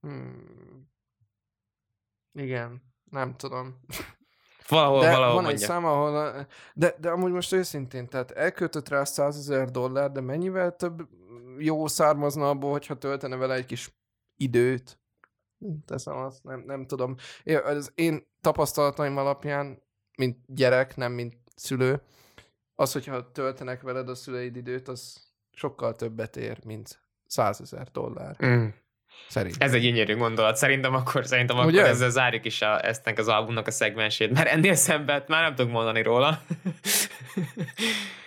Hmm. 0.00 0.90
Igen, 2.32 2.82
nem 3.10 3.36
tudom. 3.36 3.80
Valahol, 4.68 5.00
de 5.00 5.10
valahol 5.10 5.34
van 5.34 5.42
mondja. 5.42 5.52
egy 5.52 5.70
szám, 5.70 5.84
ahol... 5.84 6.46
De, 6.74 6.94
de 6.98 7.10
amúgy 7.10 7.32
most 7.32 7.52
őszintén, 7.52 8.08
tehát 8.08 8.30
elköltött 8.30 8.88
rá 8.88 9.04
100 9.04 9.36
ezer 9.36 9.70
dollár, 9.70 10.10
de 10.10 10.20
mennyivel 10.20 10.76
több 10.76 11.08
jó 11.64 11.86
származna 11.86 12.48
abból, 12.48 12.70
hogyha 12.70 12.98
töltene 12.98 13.36
vele 13.36 13.54
egy 13.54 13.66
kis 13.66 13.94
időt? 14.36 15.00
Teszem 15.86 16.16
azt, 16.16 16.44
nem, 16.44 16.62
nem 16.66 16.86
tudom. 16.86 17.16
Én, 17.42 17.56
az 17.56 17.92
én 17.94 18.26
tapasztalataim 18.40 19.16
alapján, 19.16 19.82
mint 20.16 20.38
gyerek, 20.46 20.96
nem 20.96 21.12
mint 21.12 21.36
szülő, 21.56 22.02
az, 22.74 22.92
hogyha 22.92 23.32
töltenek 23.32 23.82
veled 23.82 24.08
a 24.08 24.14
szüleid 24.14 24.56
időt, 24.56 24.88
az 24.88 25.32
sokkal 25.52 25.94
többet 25.94 26.36
ér, 26.36 26.58
mint 26.64 27.02
100 27.26 27.60
ezer 27.60 27.88
dollár. 27.92 28.36
Mm. 28.44 28.66
Szerint. 29.28 29.56
Ez 29.58 29.74
egy 29.74 29.82
gyönyörű 29.82 30.16
gondolat. 30.16 30.56
Szerintem 30.56 30.94
akkor, 30.94 31.26
szerintem 31.26 31.56
akkor 31.56 31.70
Ugye? 31.70 31.86
ezzel 31.86 32.10
zárjuk 32.10 32.44
is 32.44 32.62
a, 32.62 32.86
eztnek 32.86 33.18
az 33.18 33.28
albumnak 33.28 33.66
a 33.66 33.70
szegmensét, 33.70 34.32
mert 34.32 34.48
ennél 34.48 34.74
szebbet 34.74 35.28
már 35.28 35.42
nem 35.42 35.54
tudok 35.54 35.72
mondani 35.72 36.02
róla. 36.02 36.42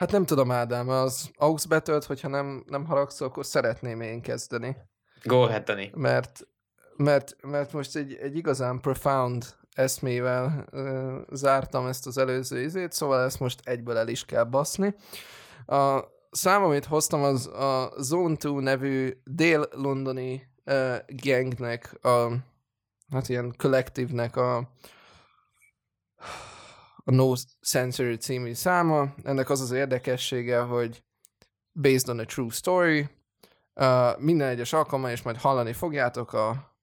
Hát 0.00 0.10
nem 0.10 0.24
tudom, 0.24 0.50
Ádám, 0.50 0.88
az 0.88 1.30
AUX 1.36 1.64
betölt, 1.64 2.04
hogyha 2.04 2.28
nem, 2.28 2.64
nem 2.66 2.84
haragszol, 2.84 3.28
akkor 3.28 3.46
szeretném 3.46 4.00
én 4.00 4.22
kezdeni. 4.22 4.76
Go 5.22 5.42
ahead, 5.42 5.64
Dani. 5.64 5.90
mert, 5.94 6.46
mert, 6.96 7.36
mert 7.42 7.72
most 7.72 7.96
egy, 7.96 8.14
egy 8.14 8.36
igazán 8.36 8.80
profound 8.80 9.44
eszmével 9.74 10.68
uh, 10.72 11.36
zártam 11.36 11.86
ezt 11.86 12.06
az 12.06 12.18
előző 12.18 12.62
izét, 12.62 12.92
szóval 12.92 13.24
ezt 13.24 13.40
most 13.40 13.60
egyből 13.64 13.96
el 13.96 14.08
is 14.08 14.24
kell 14.24 14.44
baszni. 14.44 14.94
A 15.66 16.00
szám, 16.30 16.62
amit 16.62 16.84
hoztam, 16.84 17.22
az 17.22 17.46
a 17.46 17.92
Zone 17.98 18.36
2 18.36 18.60
nevű 18.60 19.20
dél-londoni 19.24 20.42
uh, 20.66 20.96
gangnek, 21.08 22.04
a, 22.04 22.32
hát 23.10 23.28
ilyen 23.28 23.54
kollektívnek 23.58 24.36
a, 24.36 24.70
a 27.10 27.14
No 27.14 27.32
Sensory 27.60 28.16
című 28.16 28.54
száma. 28.54 29.14
Ennek 29.22 29.50
az 29.50 29.60
az 29.60 29.70
érdekessége, 29.70 30.60
hogy 30.60 31.04
based 31.72 32.08
on 32.08 32.18
a 32.18 32.24
true 32.24 32.50
story, 32.50 33.08
Uh, 33.74 34.18
minden 34.18 34.48
egyes 34.48 34.72
alkalommal, 34.72 35.10
és 35.10 35.22
majd 35.22 35.36
hallani 35.36 35.72
fogjátok, 35.72 36.32
a 36.32 36.74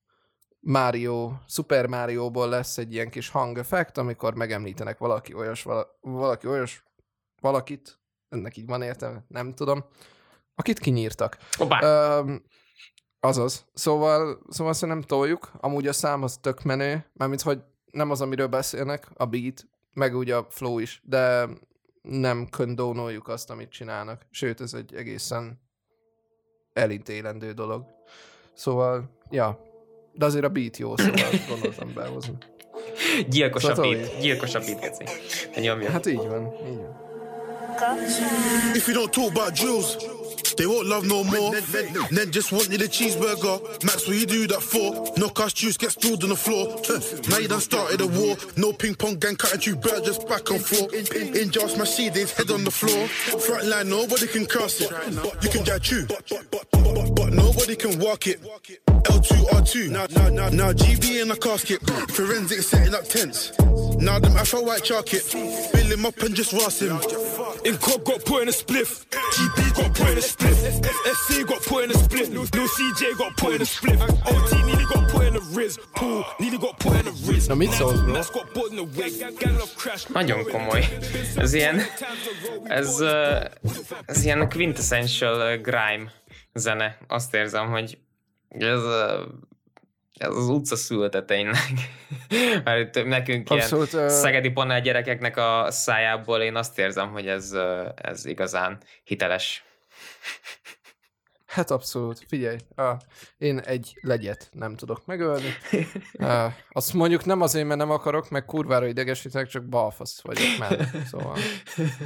Mario, 0.60 1.32
Super 1.48 1.88
Mario-ból 1.88 2.50
lesz 2.50 2.78
egy 2.78 2.94
ilyen 2.94 3.10
kis 3.10 3.30
hangeffekt, 3.30 3.98
amikor 3.98 4.36
megemlítenek 4.36 4.98
valaki 4.98 5.34
olyas, 5.34 5.64
vala, 5.64 5.98
valaki 6.02 6.48
olyas, 6.48 6.84
valakit, 7.42 8.00
ennek 8.30 8.58
így 8.58 8.66
van 8.66 8.82
értelme, 8.82 9.24
nem 9.28 9.54
tudom, 9.54 9.86
akit 10.56 10.80
kinyírtak. 10.80 11.38
Hoppá! 11.52 12.20
Um, 12.20 12.44
azaz. 13.20 13.66
Szóval, 13.74 14.42
szóval 14.50 14.74
szerintem 14.74 15.04
toljuk. 15.04 15.52
Amúgy 15.58 15.88
a 15.88 15.94
szám 15.94 16.24
az 16.24 16.38
tök 16.38 16.64
menő, 16.64 17.06
mármint, 17.14 17.42
hogy 17.42 17.64
nem 17.92 18.12
az, 18.12 18.22
amiről 18.22 18.48
beszélnek, 18.48 19.08
a 19.14 19.26
beat, 19.26 19.68
meg 19.98 20.16
úgy 20.16 20.32
a 20.32 20.48
flow 20.50 20.80
is, 20.80 21.02
de 21.04 21.48
nem 22.02 22.48
kondónoljuk 22.50 23.28
azt, 23.28 23.50
amit 23.50 23.70
csinálnak. 23.70 24.26
Sőt, 24.32 24.62
ez 24.62 24.74
egy 24.74 24.96
egészen 24.96 25.62
elítélendő 26.74 27.52
dolog. 27.52 27.86
Szóval, 28.54 29.10
ja. 29.30 29.60
De 30.14 30.26
azért 30.26 30.46
a 30.46 30.50
beat 30.50 30.78
jó, 30.78 30.98
szóval 30.98 31.30
gondoltam 31.50 31.94
behozni. 31.94 32.38
Gyilkos 33.30 33.64
a 33.64 33.76
Szóval 33.76 33.92
beat. 33.92 34.20
Gyilkos 34.20 34.56
a 34.56 34.60
beat, 34.60 34.80
Geci. 34.80 35.06
Hát 35.86 36.06
így 36.06 36.28
van, 36.28 36.54
így 36.68 36.78
van. 36.78 37.06
If 38.76 38.88
you 38.88 39.06
don't 39.06 39.10
talk 39.10 39.30
about 39.30 39.52
drills, 39.52 39.96
they 40.58 40.66
won't 40.66 40.88
love 40.88 41.06
no 41.06 41.24
more. 41.24 41.52
Then 42.12 42.32
just 42.32 42.52
wanted 42.52 42.82
a 42.82 42.88
cheeseburger. 42.88 43.84
Max, 43.84 44.08
what 44.08 44.18
you 44.18 44.26
do 44.26 44.48
that 44.48 44.62
for? 44.62 45.14
No 45.18 45.30
cash 45.30 45.54
juice 45.54 45.78
gets 45.78 45.94
spilled 45.94 46.24
on 46.24 46.30
the 46.30 46.36
floor. 46.36 46.68
Now 47.30 47.38
you 47.38 47.48
done 47.48 47.62
started 47.62 48.02
a 48.02 48.08
war. 48.08 48.36
No 48.56 48.74
ping 48.74 48.96
pong 48.96 49.16
gang 49.16 49.36
cutting 49.36 49.62
you 49.62 49.76
bird 49.76 50.04
just 50.04 50.28
back 50.28 50.50
and 50.50 50.64
forth. 50.64 50.94
In 51.14 51.52
jar 51.52 51.70
smash 51.70 51.98
head 51.98 52.52
on 52.52 52.64
the 52.64 52.72
floor. 52.72 53.08
Front 53.40 53.66
line, 53.68 53.90
nobody 53.90 54.28
can 54.28 54.46
cross 54.46 54.82
it. 54.82 54.92
You 55.42 55.50
can 55.50 55.64
get 55.64 55.92
you, 55.92 56.06
but, 56.08 56.24
but, 56.30 56.52
but, 56.52 56.72
but, 56.72 57.16
but 57.16 57.34
nobody 57.34 57.76
can 57.76 58.00
walk 58.00 58.28
it. 58.28 58.42
L2R2. 58.44 59.90
Now, 59.90 60.06
now, 60.12 60.30
now, 60.30 60.50
now 60.50 60.74
GB 60.74 61.22
in 61.22 61.32
a 61.32 61.36
casket. 61.36 61.82
Forensic 62.12 62.60
setting 62.62 62.94
up 62.94 63.04
tents. 63.06 63.58
Now 64.00 64.20
them 64.20 64.38
Afro 64.38 64.64
white 64.64 64.84
chalk 64.84 65.14
it. 65.14 65.32
Bill 65.74 65.92
him 65.92 66.06
up 66.06 66.18
and 66.20 66.36
just 66.36 66.54
ross 66.54 66.82
him. 66.82 66.98
In 67.68 67.78
Cobb 67.80 68.06
got 68.06 68.24
put 68.24 68.44
in 68.44 68.48
a 68.48 68.52
spliff. 68.52 69.06
GB 69.34 69.76
got 69.76 69.94
put 69.94 70.10
in 70.12 70.18
a 70.18 70.22
spliff. 70.22 70.58
SC 71.18 71.46
got 71.46 71.62
put 71.64 71.84
in 71.84 71.92
a 71.92 71.96
spliff. 71.96 72.30
Lil 72.32 72.68
CJ 72.68 73.18
got 73.18 73.36
put 73.36 73.56
in 73.56 73.62
a 73.62 73.66
spliff. 73.66 74.00
OT 74.26 74.66
nearly 74.66 74.86
got 74.86 75.10
put 75.10 75.26
in 75.28 75.36
a 75.36 75.40
Riz. 75.54 75.78
Pool 75.94 76.24
nearly 76.40 76.58
got 76.58 76.80
put 76.80 76.94
in 76.94 77.08
a 77.08 77.12
Riz. 77.28 77.48
Na 77.48 77.56
mit 77.56 77.72
szólsz, 77.72 78.00
bro? 78.00 78.22
Nagyon 80.14 80.44
komoly. 80.44 80.88
Ez 81.36 81.54
ilyen, 81.54 81.82
ez, 82.64 83.02
ez 84.06 84.24
ilyen 84.24 84.50
quintessential 84.50 85.58
grime 85.58 86.12
zene. 86.54 86.98
Azt 87.08 87.34
érzem, 87.34 87.70
hogy 87.70 87.98
ez, 88.50 88.82
ez 90.18 90.36
az 90.36 90.48
utca 90.48 90.76
szülte 90.76 91.24
tényleg. 91.24 91.72
Mert 92.64 93.06
nekünk 93.06 93.50
ilyen 93.50 93.62
Abszolút, 93.62 93.94
ö, 93.94 94.10
szegedi 94.10 94.50
panel 94.50 94.82
gyerekeknek 94.82 95.38
a 95.38 95.68
szájából 95.70 96.42
én 96.42 96.56
azt 96.56 96.80
érzem, 96.80 97.12
hogy 97.12 97.28
ez, 97.28 97.54
ez 97.96 98.26
igazán 98.26 98.78
hiteles. 99.04 99.66
Hát 101.48 101.72
abszolút, 101.72 102.26
figyelj, 102.28 102.58
ah, 102.76 102.98
én 103.38 103.60
egy 103.60 103.98
legyet 104.02 104.50
nem 104.52 104.76
tudok 104.76 105.06
megölni. 105.06 105.50
Ah, 106.20 106.54
azt 106.70 106.94
mondjuk 106.94 107.26
nem 107.26 107.42
azért, 107.42 107.68
mert 107.68 107.80
nem 107.80 107.92
akarok, 107.92 108.30
meg 108.30 108.46
kurvára 108.46 108.88
idegesítek, 108.88 109.48
csak 109.48 109.66
balfasz 109.66 110.22
vagyok 110.22 110.58
már. 110.60 110.90
Szóval. 111.06 111.38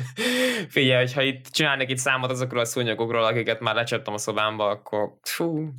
Figyelj, 0.69 1.05
hogyha 1.05 1.21
itt 1.21 1.47
csinálnék 1.47 1.89
itt 1.89 1.97
számot 1.97 2.31
azokról 2.31 2.61
a 2.61 2.65
szúnyogokról, 2.65 3.23
akiket 3.23 3.59
már 3.59 3.75
lecsaptam 3.75 4.13
a 4.13 4.17
szobámba, 4.17 4.67
akkor 4.67 5.17
fú, 5.21 5.69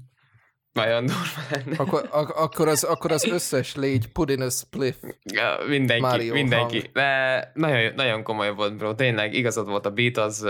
nagyon 0.73 1.07
durva 1.07 1.41
lenne. 1.51 1.77
Akkor, 1.77 2.09
ak- 2.11 2.37
akkor, 2.37 2.69
az, 2.69 2.85
akkor 2.85 3.13
az 3.13 3.25
összes 3.25 3.75
légy 3.75 4.09
put 4.13 4.31
in 4.31 4.41
a 4.41 4.51
spliff. 4.51 4.97
Ja, 5.33 5.57
mindenki, 5.69 6.03
Mario 6.03 6.33
mindenki. 6.33 6.79
hang. 6.79 6.93
De 6.93 7.51
nagyon, 7.55 7.95
nagyon 7.95 8.23
komoly 8.23 8.55
volt, 8.55 8.77
bro. 8.77 8.95
Tényleg 8.95 9.35
igazad 9.35 9.67
volt 9.67 9.87
a 9.87 9.91
beat, 9.91 10.17
az... 10.17 10.43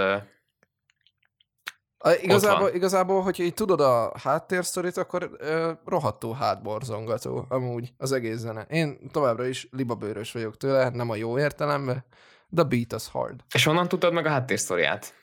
A, 2.04 2.11
igazából, 2.20 2.70
igazából, 2.74 3.22
hogyha 3.22 3.42
így 3.42 3.54
tudod 3.54 3.80
a 3.80 4.12
háttérsztorit, 4.22 4.96
akkor 4.96 5.30
ö, 5.38 5.72
rohadtó 5.85 6.32
hátborzongató 6.32 7.46
amúgy 7.48 7.92
az 7.98 8.12
egész 8.12 8.37
zene. 8.37 8.66
Én 8.68 9.11
továbbra 9.11 9.46
is 9.46 9.68
libabőrös 9.70 10.32
vagyok 10.32 10.56
tőle, 10.56 10.88
nem 10.88 11.11
a 11.11 11.14
jó 11.14 11.38
értelemben, 11.38 12.04
de 12.48 12.61
a 12.61 12.64
beat 12.64 12.92
az 12.92 13.08
hard. 13.08 13.40
És 13.54 13.64
honnan 13.64 13.88
tudtad 13.88 14.12
meg 14.12 14.26
a 14.26 14.28
háttérsztoriát? 14.28 15.14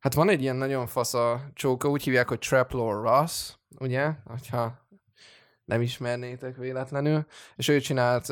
Hát 0.00 0.14
van 0.14 0.28
egy 0.28 0.42
ilyen 0.42 0.56
nagyon 0.56 0.86
fasz 0.86 1.14
a 1.14 1.40
csóka, 1.54 1.88
úgy 1.88 2.02
hívják, 2.02 2.28
hogy 2.28 2.38
Traplore 2.38 3.10
Ross, 3.10 3.52
ugye? 3.78 4.12
Hogyha 4.24 4.88
nem 5.64 5.80
ismernétek 5.80 6.56
véletlenül. 6.56 7.26
És 7.56 7.68
ő 7.68 7.80
csinált 7.80 8.28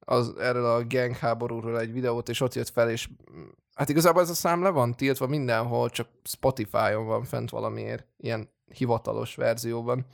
az, 0.00 0.34
erről 0.38 0.66
a 0.66 0.84
gang 0.88 1.16
háborúról 1.16 1.80
egy 1.80 1.92
videót, 1.92 2.28
és 2.28 2.40
ott 2.40 2.54
jött 2.54 2.68
fel, 2.68 2.90
és 2.90 3.08
mm, 3.08 3.42
hát 3.74 3.88
igazából 3.88 4.22
ez 4.22 4.30
a 4.30 4.34
szám 4.34 4.62
le 4.62 4.68
van 4.68 4.94
tiltva 4.94 5.26
mindenhol, 5.26 5.90
csak 5.90 6.08
Spotify-on 6.24 7.06
van 7.06 7.24
fent 7.24 7.50
valamiért, 7.50 8.06
ilyen 8.16 8.48
hivatalos 8.74 9.34
verzióban. 9.34 10.06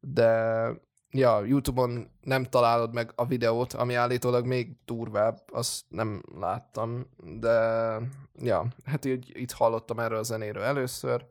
De 0.00 0.64
ja, 1.10 1.44
YouTube-on 1.44 2.10
nem 2.20 2.44
találod 2.44 2.94
meg 2.94 3.12
a 3.14 3.26
videót, 3.26 3.72
ami 3.72 3.94
állítólag 3.94 4.46
még 4.46 4.76
durvább, 4.84 5.38
azt 5.52 5.84
nem 5.88 6.22
láttam, 6.38 7.06
de 7.38 7.96
ja, 8.34 8.66
hát 8.84 9.04
így, 9.04 9.30
itt 9.34 9.52
hallottam 9.52 9.98
erről 9.98 10.18
a 10.18 10.22
zenéről 10.22 10.62
először. 10.62 11.26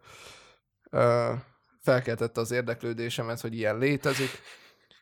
Ö, 0.90 1.34
felkeltette 1.82 2.42
az 2.42 2.52
érdeklődésemet, 2.52 3.42
hogy 3.42 3.54
ilyen 3.54 3.78
létezik. 3.78 4.30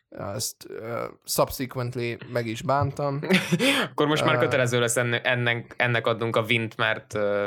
Ezt 0.08 0.66
uh, 0.68 1.04
subsequently 1.24 2.12
meg 2.32 2.46
is 2.46 2.62
bántam. 2.62 3.20
Akkor 3.90 4.06
most 4.06 4.24
már 4.24 4.34
Ö. 4.34 4.38
kötelező 4.38 4.80
lesz 4.80 4.96
ennek, 4.96 5.26
ennek, 5.26 5.74
ennek 5.76 6.06
adnunk 6.06 6.36
a 6.36 6.42
vint, 6.42 6.76
mert 6.76 7.14
uh, 7.14 7.46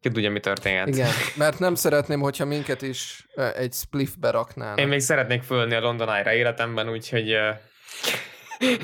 ki 0.00 0.10
tudja, 0.10 0.30
mi 0.30 0.40
történhet. 0.40 0.88
Igen, 0.88 1.10
mert 1.36 1.58
nem 1.58 1.74
szeretném, 1.74 2.20
hogyha 2.20 2.44
minket 2.44 2.82
is 2.82 3.26
uh, 3.34 3.58
egy 3.58 3.72
spliffbe 3.72 4.30
raknának. 4.30 4.80
Én 4.80 4.88
még 4.88 5.00
szeretnék 5.00 5.42
fölni 5.42 5.74
a 5.74 5.80
London 5.80 6.08
Eye-ra 6.10 6.32
életemben, 6.32 6.88
úgyhogy... 6.90 7.32
Uh, 7.34 7.40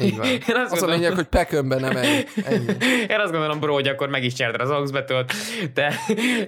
Így 0.01 0.17
van. 0.17 0.27
Én 0.27 0.39
azt 0.39 0.49
Az 0.49 0.57
a 0.57 0.69
gondolom- 0.69 0.99
lényeg, 0.99 1.15
hogy 1.15 1.27
pekönbe 1.27 1.79
nem 1.79 1.97
ennyi. 1.97 2.25
ennyi. 2.45 2.67
Én 3.09 3.19
azt 3.21 3.33
gondolom, 3.33 3.61
bro, 3.61 3.73
hogy 3.73 3.89
akkor 3.89 4.09
meg 4.09 4.25
is 4.25 4.37
nyerted 4.37 4.61
az 4.61 4.71
aux 4.71 4.91
betőlt, 4.91 5.33
de 5.75 5.83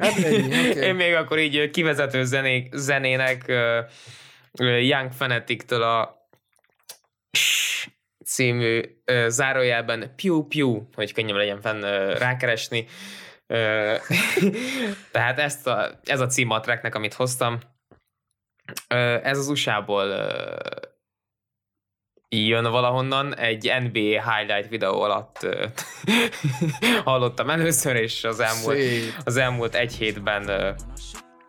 Hát 0.01 0.17
ennyi, 0.25 0.69
oké. 0.71 0.87
én 0.87 0.95
még 0.95 1.15
akkor 1.15 1.39
így 1.39 1.71
kivezető 1.71 2.25
zenék, 2.25 2.75
zenének 2.75 3.43
ö, 3.49 3.81
Young 4.79 5.13
Fanatic-től 5.13 5.83
a 5.83 6.15
című 8.25 8.81
ö, 9.05 9.27
zárójelben 9.29 10.13
Pew 10.23 10.43
Pew, 10.47 10.83
hogy 10.95 11.13
könnyebb 11.13 11.37
legyen 11.37 11.61
fenn 11.61 11.83
ö, 11.83 12.19
rákeresni. 12.19 12.87
Tehát 15.13 15.39
ezt 15.39 15.67
a, 15.67 15.91
ez 16.05 16.21
a 16.21 16.27
cím 16.27 16.51
a 16.51 16.61
tracknek, 16.61 16.95
amit 16.95 17.15
hoztam. 17.15 17.59
Ez 19.23 19.39
az 19.39 19.49
USA-ból 19.49 20.07
jön 22.29 22.71
valahonnan, 22.71 23.37
egy 23.37 23.73
NBA 23.83 24.33
highlight 24.33 24.69
videó 24.69 25.01
alatt 25.01 25.47
hallottam 27.05 27.51
először, 27.51 27.97
és 27.97 28.25
az 28.25 28.41
elmúlt, 28.41 28.79
az 29.25 29.37
elmúlt 29.37 29.75
egy 29.75 29.95
hétben 29.95 30.77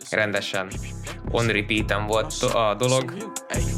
rendesen 0.10 0.72
on 1.32 1.48
repeat 1.48 1.94
volt 2.08 2.34
a 2.34 2.76
dolog, 2.76 3.14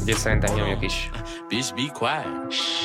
úgyhogy 0.00 0.14
szerintem 0.14 0.54
nyomjuk 0.54 0.82
is. 0.84 1.10
Bitch, 1.50 1.74
be 1.74 1.88
quiet. 1.88 2.28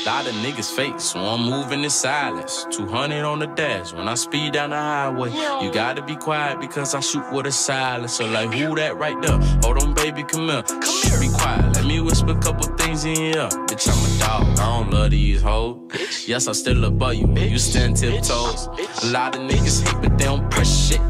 Lot 0.08 0.26
of 0.26 0.34
niggas 0.42 0.76
fake, 0.76 1.00
so 1.00 1.20
I'm 1.20 1.42
moving 1.48 1.84
in 1.84 1.90
silence. 1.92 2.66
200 2.72 3.24
on 3.24 3.38
the 3.38 3.46
dash 3.46 3.94
when 3.94 4.08
I 4.08 4.16
speed 4.16 4.54
down 4.54 4.72
the 4.72 4.76
highway. 4.76 5.30
You 5.64 5.72
gotta 5.72 6.02
be 6.02 6.16
quiet 6.16 6.60
because 6.60 6.96
I 6.96 7.00
shoot 7.00 7.32
with 7.32 7.46
a 7.46 7.52
silence. 7.52 8.14
So 8.14 8.26
like, 8.26 8.52
who 8.52 8.74
that 8.76 8.98
right 8.98 9.22
there? 9.22 9.38
Oh, 9.40 9.60
Hold 9.66 9.84
on, 9.84 9.94
baby, 9.94 10.24
come 10.24 10.50
here. 10.50 10.64
Shh, 10.82 11.20
Be 11.20 11.30
quiet. 11.30 11.76
Let 11.76 11.86
me 11.86 12.00
whisper 12.00 12.32
a 12.32 12.40
couple 12.40 12.66
things 12.76 13.06
in 13.06 13.16
your 13.16 13.26
ear. 13.44 13.50
Bitch, 13.68 13.88
I'm 13.88 14.02
a 14.04 14.20
dog. 14.20 14.60
I 14.60 14.80
don't 14.80 14.92
love 14.92 15.12
these 15.12 15.44
hoes. 15.44 16.28
Yes, 16.28 16.48
I 16.48 16.54
still 16.54 16.86
above 16.86 17.14
you. 17.14 17.28
You 17.38 17.60
stand 17.60 17.98
tiptoes. 17.98 18.68
A 19.04 19.06
lot 19.12 19.36
of 19.36 19.42
niggas 19.44 19.86
hate, 19.86 20.02
but 20.02 20.18
they 20.18 20.26
don't 20.26 20.50
press 20.50 20.88
shit. 20.90 21.02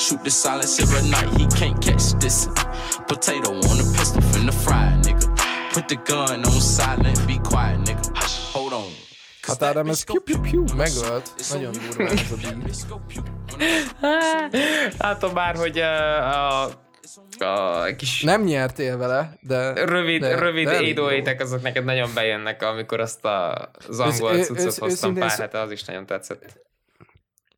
Shoot 0.00 0.24
the 0.24 0.30
silence 0.30 0.80
every 0.80 1.10
night, 1.10 1.28
he 1.38 1.46
can't 1.58 1.78
catch 1.82 2.14
this. 2.14 2.46
Potato 3.06 3.50
on 3.52 3.80
a 3.80 3.96
pistol, 3.98 4.22
finna 4.32 4.54
fry, 4.54 4.98
nigga. 5.02 5.21
Put 5.72 5.86
the 5.86 5.96
gun 6.04 6.44
on 6.44 6.60
silent, 6.60 7.26
be 7.26 7.40
quiet, 7.48 7.78
nigga. 7.86 8.00
Hush, 8.14 8.52
hold 8.52 8.72
on. 8.72 8.90
Hát 9.42 9.62
Ádám, 9.62 9.88
ez 9.88 10.04
piu, 10.04 10.20
piu, 10.20 10.40
piu, 10.40 10.64
megölt. 10.76 11.30
Nagyon 11.50 11.72
durva 11.72 12.12
ez 12.12 12.34
a. 12.90 13.00
Látom 15.04 15.32
már, 15.32 15.56
hogy 15.56 15.78
a, 15.78 16.64
a, 16.64 16.70
a 17.38 17.94
kis 17.96 18.22
Nem 18.22 18.42
nyertél 18.42 18.96
vele, 18.96 19.38
de... 19.40 19.84
rövid, 19.84 20.20
de, 20.20 20.38
rövid 20.38 20.68
édóétek 20.68 21.40
azok 21.40 21.62
neked 21.62 21.84
nagyon 21.84 22.10
bejönnek, 22.14 22.62
amikor 22.62 23.00
azt 23.00 23.24
a, 23.24 23.70
az 23.88 24.00
angol 24.00 24.32
ősz- 24.32 24.46
cuccot 24.46 24.66
ősz- 24.66 24.78
hoztam 24.78 25.14
pár 25.14 25.38
hete, 25.38 25.60
az 25.60 25.70
is 25.70 25.84
nagyon 25.84 26.06
tetszett. 26.06 26.60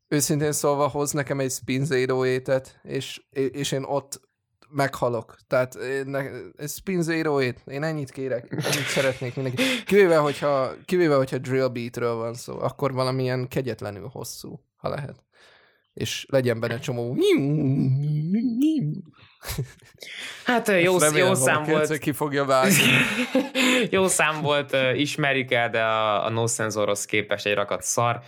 Őszintén 0.07 0.51
szólva 0.51 0.87
hoz 0.87 1.11
nekem 1.11 1.39
egy 1.39 1.51
spin 1.51 1.85
zero 1.85 2.25
étet, 2.25 2.79
és, 2.83 3.21
és 3.31 3.71
én 3.71 3.83
ott 3.83 4.21
meghalok. 4.69 5.35
Tehát 5.47 5.75
én 5.75 6.05
ne, 6.05 6.19
egy 6.57 6.69
spin 6.69 7.01
zero 7.01 7.41
én 7.41 7.55
ennyit 7.65 8.11
kérek, 8.11 8.47
ennyit 8.51 8.87
szeretnék 8.87 9.35
mindenki. 9.35 9.63
Kivéve, 9.85 10.17
hogyha, 10.17 10.71
kivéve, 10.85 11.15
hogyha 11.15 11.37
drill 11.37 11.67
beatről 11.67 12.15
van 12.15 12.33
szó, 12.33 12.59
akkor 12.59 12.93
valamilyen 12.93 13.47
kegyetlenül 13.47 14.07
hosszú, 14.07 14.59
ha 14.75 14.89
lehet. 14.89 15.23
És 15.93 16.25
legyen 16.29 16.59
benne 16.59 16.79
csomó... 16.79 17.17
Hát 20.45 20.67
jó, 20.67 20.75
jó 20.75 20.97
Remélem, 20.97 21.33
szám 21.33 21.63
volt, 21.63 21.97
ki 21.97 22.11
fogja 22.11 22.45
vágni. 22.45 22.83
jó 23.95 24.07
szám 24.07 24.41
volt, 24.41 24.73
ö, 24.73 24.93
ismerjük 24.93 25.51
el, 25.51 25.69
de 25.69 25.83
a, 25.83 26.25
a 26.25 26.29
No 26.29 26.47
Sensorhoz 26.47 27.05
képest 27.05 27.45
egy 27.45 27.53
rakat 27.53 27.81
szar, 27.81 28.21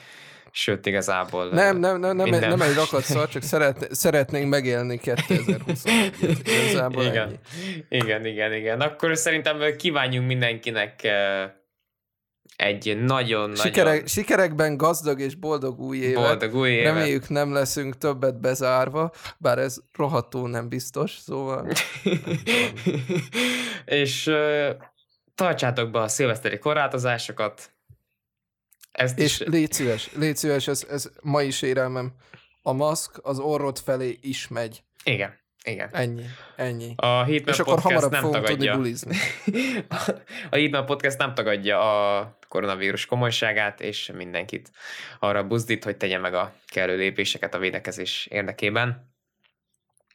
sőt 0.58 0.86
igazából... 0.86 1.50
Nem, 1.50 1.78
nem, 1.78 2.00
nem, 2.00 2.16
nem, 2.16 2.30
nem 2.30 2.62
egy 2.62 2.76
rakat 2.76 3.04
szar, 3.04 3.28
csak 3.28 3.42
szeret, 3.42 3.88
szeretnénk 3.92 4.50
megélni 4.50 5.00
2021-et. 5.04 6.38
Igazából 6.44 7.04
igen. 7.04 7.28
ennyi. 7.28 7.38
igen, 7.90 8.26
igen, 8.26 8.54
igen. 8.54 8.82
Akkor 8.82 9.18
szerintem 9.18 9.76
kívánjunk 9.78 10.28
mindenkinek 10.28 11.08
egy 12.56 12.98
nagyon-nagyon 12.98 13.56
Sikerek, 13.56 14.08
sikerekben 14.08 14.78
gazdag 14.78 15.20
és 15.20 15.36
boldog 15.36 15.80
új 15.80 15.98
évet. 15.98 16.24
boldog 16.24 16.56
új 16.56 16.70
évet. 16.70 16.94
Reméljük 16.94 17.30
nem 17.30 17.54
leszünk 17.54 17.98
többet 17.98 18.40
bezárva, 18.40 19.12
bár 19.38 19.58
ez 19.58 19.78
rohadtul 19.94 20.50
nem 20.50 20.70
biztos, 20.70 21.12
szóval 21.12 21.68
és 23.86 24.32
tartsátok 25.36 25.92
be 25.92 26.00
a 26.00 26.08
szilveszteri 26.08 26.58
korlátozásokat. 26.58 27.77
Ezt 28.98 29.20
és 29.20 29.40
is, 29.40 29.48
légy 29.48 29.72
szíves, 29.72 30.10
légy 30.14 30.38
szíves, 30.38 30.68
ez, 30.68 30.86
ez 30.90 31.10
ma 31.22 31.42
is 31.42 31.62
érelmem. 31.62 32.14
A 32.62 32.74
maszk 32.74 33.20
az 33.24 33.40
orrod 33.40 33.80
felé 33.80 34.18
is 34.22 34.48
megy. 34.48 34.84
igen, 35.04 35.34
igen. 35.64 35.90
Ennyi, 35.92 36.24
ennyi. 36.56 36.94
A 36.96 37.24
Hitman 37.24 37.54
és 37.54 37.60
akkor 37.60 37.80
hamarabb 37.80 38.12
nem 38.12 38.22
fogunk 38.22 38.46
tudni 38.46 38.66
tagadja. 38.66 38.76
bulizni. 38.76 39.18
a 40.52 40.56
Hitman 40.56 40.86
Podcast 40.86 41.18
nem 41.18 41.34
tagadja 41.34 41.80
a 42.18 42.38
koronavírus 42.48 43.06
komolyságát, 43.06 43.82
és 43.82 44.12
mindenkit 44.16 44.72
arra 45.20 45.48
buzdít, 45.48 45.84
hogy 45.84 45.98
tegye 45.98 46.18
meg 46.18 46.34
a 46.34 46.54
kellő 46.66 46.98
lépéseket 46.98 47.54
a 47.54 47.58
védekezés 47.60 48.28
érdekében. 48.32 49.16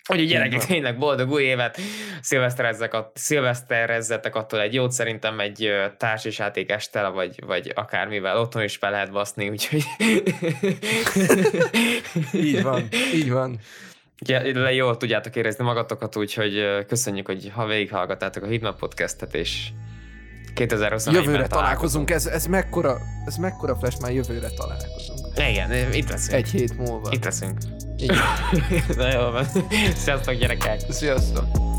Úgyhogy 0.08 0.28
gyerekek, 0.28 0.64
tényleg 0.64 0.98
boldog 0.98 1.30
új 1.30 1.42
évet, 1.42 1.78
szilveszterezzetek, 2.20 2.94
att- 2.94 3.16
szilveszterezzetek 3.16 4.34
attól 4.34 4.60
egy 4.60 4.74
jót, 4.74 4.92
szerintem 4.92 5.40
egy 5.40 5.72
társasjáték 5.96 6.70
estel, 6.70 7.10
vagy, 7.10 7.44
vagy 7.46 7.72
akármivel 7.74 8.38
otthon 8.38 8.62
is 8.62 8.78
be 8.78 8.90
lehet 8.90 9.12
baszni, 9.12 9.48
úgyhogy 9.48 9.82
Így 12.32 12.62
van, 12.62 12.88
így 13.14 13.30
van. 13.30 13.58
Le 14.52 14.72
jól 14.72 14.96
tudjátok 14.96 15.36
érezni 15.36 15.64
magatokat, 15.64 16.16
úgyhogy 16.16 16.84
köszönjük, 16.86 17.26
hogy 17.26 17.50
ha 17.54 17.66
végighallgattátok 17.66 18.42
a 18.42 18.46
Hitman 18.46 18.76
Podcastet, 18.76 19.34
és 19.34 19.68
2021-ben 20.54 21.14
Jövőre 21.14 21.46
találkozunk, 21.46 22.10
ez, 22.10 22.26
ez 22.26 22.46
mekkora, 22.46 22.98
ez 23.26 23.36
mekkora 23.36 23.76
flash, 23.76 24.00
már 24.00 24.12
jövőre 24.12 24.48
találkozunk. 24.48 25.38
Igen, 25.38 25.92
itt 25.92 26.08
leszünk. 26.08 26.36
Egy 26.36 26.50
hét 26.50 26.76
múlva. 26.76 27.08
Itt 27.12 27.24
leszünk. 27.24 27.58
Így. 28.02 28.12
Na 28.96 29.12
jó 29.12 29.30
van. 29.30 29.46
Sziasztok 29.94 30.34
gyerekek! 30.34 30.80
Sziasztok! 30.88 31.71